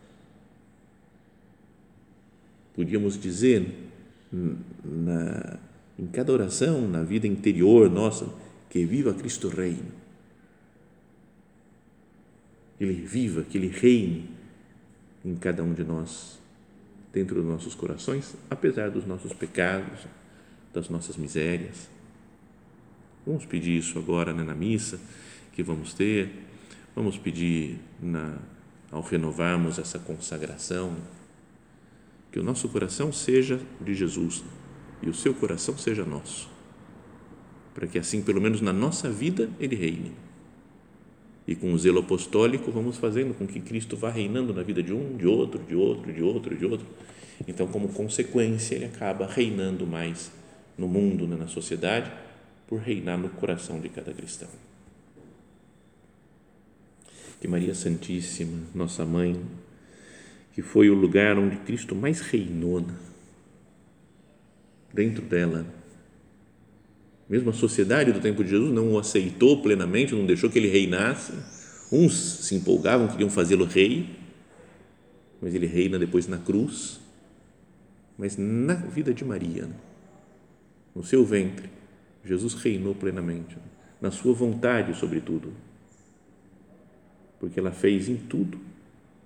Podíamos 2.75 3.19
dizer 3.19 3.84
na, 4.85 5.59
em 5.99 6.07
cada 6.07 6.33
oração, 6.33 6.89
na 6.89 7.03
vida 7.03 7.27
interior 7.27 7.91
nossa, 7.91 8.29
que 8.69 8.85
viva 8.85 9.15
Cristo 9.15 9.49
reino. 9.49 9.93
Que 12.77 12.85
Ele 12.85 12.95
viva, 12.95 13.43
que 13.43 13.57
Ele 13.57 13.69
reine 13.69 14.29
em 15.25 15.37
cada 15.37 15.63
um 15.63 15.73
de 15.73 15.85
nós 15.85 16.39
dentro 17.13 17.37
dos 17.37 17.45
nossos 17.45 17.75
corações, 17.75 18.35
apesar 18.51 18.91
dos 18.91 19.07
nossos 19.07 19.33
pecados, 19.33 20.01
das 20.73 20.89
nossas 20.89 21.17
misérias. 21.17 21.89
Vamos 23.25 23.47
pedir 23.47 23.79
isso 23.79 23.99
agora 23.99 24.33
né, 24.33 24.43
na 24.43 24.55
missa 24.55 24.99
que 25.53 25.63
vamos 25.63 25.95
ter, 25.95 26.31
vamos 26.95 27.17
pedir 27.17 27.79
na, 28.03 28.37
ao 28.91 29.01
renovarmos 29.01 29.79
essa 29.79 29.99
consagração, 29.99 30.97
que 32.35 32.41
o 32.41 32.43
nosso 32.43 32.69
coração 32.69 33.13
seja 33.13 33.61
de 33.81 33.95
Jesus 33.95 34.43
e 35.01 35.09
o 35.09 35.15
seu 35.15 35.33
coração 35.33 35.79
seja 35.79 36.05
nosso, 36.05 36.51
para 37.73 37.87
que 37.87 37.97
assim, 37.97 38.23
pelo 38.23 38.41
menos 38.41 38.61
na 38.61 38.73
nossa 38.73 39.09
vida, 39.09 39.49
ele 39.61 39.77
reine 39.77 40.11
e 41.47 41.55
com 41.55 41.73
o 41.73 41.79
zelo 41.79 42.01
apostólico 42.01 42.73
vamos 42.73 42.97
fazendo 42.97 43.35
com 43.35 43.47
que 43.47 43.61
Cristo 43.61 43.97
vá 43.97 44.11
reinando 44.11 44.53
na 44.53 44.65
vida 44.65 44.83
de 44.83 44.93
um, 44.93 45.17
de 45.17 45.29
outro, 45.29 45.63
de 45.63 45.77
outro, 45.77 46.13
de 46.13 46.23
outro, 46.25 46.57
de 46.57 46.67
outro. 46.67 46.87
Então, 47.47 47.69
como 47.69 47.91
consequência, 47.91 48.75
ele 48.75 48.87
acaba 48.87 49.29
reinando 49.29 49.87
mais 49.87 50.33
no 50.77 50.89
mundo, 50.89 51.29
né, 51.29 51.37
na 51.37 51.47
sociedade, 51.47 52.11
por 52.67 52.81
reinar 52.81 53.17
no 53.17 53.29
coração 53.29 53.79
de 53.79 53.89
cada 53.89 54.13
cristão. 54.13 54.49
Que 57.41 57.47
Maria 57.47 57.77
Santíssima, 57.77 58.59
nossa 58.75 59.05
mãe, 59.05 59.41
que 60.55 60.63
foi 60.63 60.89
o 60.89 60.95
lugar 60.95 61.37
onde 61.39 61.57
Cristo 61.57 61.95
mais 61.95 62.21
reinou, 62.21 62.81
né, 62.81 62.95
dentro 64.93 65.23
dela, 65.23 65.67
mesmo 67.29 67.51
a 67.51 67.53
sociedade 67.53 68.13
do 68.13 68.21
tempo 68.21 68.45
de 68.45 68.51
Jesus 68.51 68.73
não 68.73 68.93
o 68.93 68.99
aceitou 68.99 69.61
plenamente, 69.61 70.15
não 70.15 70.27
deixou 70.27 70.51
que 70.51 70.59
ele 70.59 70.69
reinasse. 70.69 71.33
Uns 71.91 72.15
se 72.15 72.55
empolgavam, 72.55 73.09
queriam 73.09 73.31
fazê-lo 73.31 73.65
rei, 73.65 74.11
mas 75.41 75.55
ele 75.55 75.67
reina 75.67 75.99
depois 75.99 76.29
na 76.29 76.39
cruz. 76.39 77.01
Mas 78.17 78.37
na 78.37 78.75
vida 78.75 79.13
de 79.13 79.25
Maria, 79.25 79.69
no 80.95 81.03
seu 81.03 81.25
ventre, 81.25 81.69
Jesus 82.25 82.55
reinou 82.55 82.95
plenamente, 82.95 83.57
na 84.01 84.11
sua 84.11 84.33
vontade, 84.33 84.95
sobretudo, 84.95 85.53
porque 87.41 87.59
ela 87.59 87.73
fez 87.73 88.09
em 88.09 88.17
tudo 88.17 88.61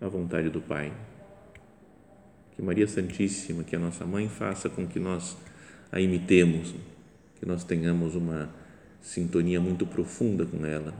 a 0.01 0.09
vontade 0.09 0.49
do 0.49 0.61
Pai. 0.61 0.93
Que 2.59 2.62
Maria 2.64 2.88
Santíssima, 2.88 3.62
que 3.62 3.77
a 3.77 3.79
nossa 3.79 4.05
mãe, 4.05 4.29
faça 4.29 4.68
com 4.68 4.85
que 4.85 4.99
nós 4.99 5.37
a 5.92 6.01
imitemos 6.01 6.75
que 7.38 7.47
nós 7.47 7.62
tenhamos 7.62 8.16
uma 8.16 8.51
sintonia 9.01 9.61
muito 9.61 9.87
profunda 9.87 10.44
com 10.44 10.66
ela, 10.66 10.92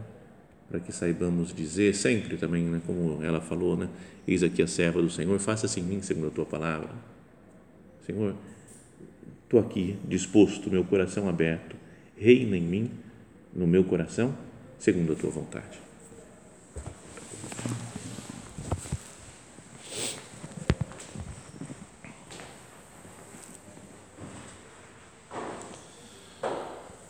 para 0.71 0.79
que 0.79 0.92
saibamos 0.92 1.53
dizer 1.53 1.97
sempre 1.97 2.37
também, 2.37 2.62
né, 2.62 2.81
como 2.87 3.21
ela 3.25 3.40
falou, 3.40 3.77
né, 3.77 3.88
eis 4.25 4.44
aqui 4.44 4.62
a 4.62 4.68
serva 4.68 5.03
do 5.03 5.11
Senhor, 5.11 5.37
faça-se 5.40 5.81
em 5.81 5.83
mim 5.83 6.01
segundo 6.01 6.29
a 6.29 6.31
tua 6.31 6.47
palavra. 6.47 6.90
Senhor, 8.07 8.37
estou 9.42 9.59
aqui 9.59 9.99
disposto, 10.07 10.71
meu 10.71 10.85
coração 10.85 11.29
aberto, 11.29 11.75
reina 12.16 12.57
em 12.57 12.62
mim, 12.62 12.88
no 13.53 13.66
meu 13.66 13.83
coração, 13.83 14.33
segundo 14.79 15.12
a 15.12 15.16
tua 15.16 15.31
vontade. 15.31 15.81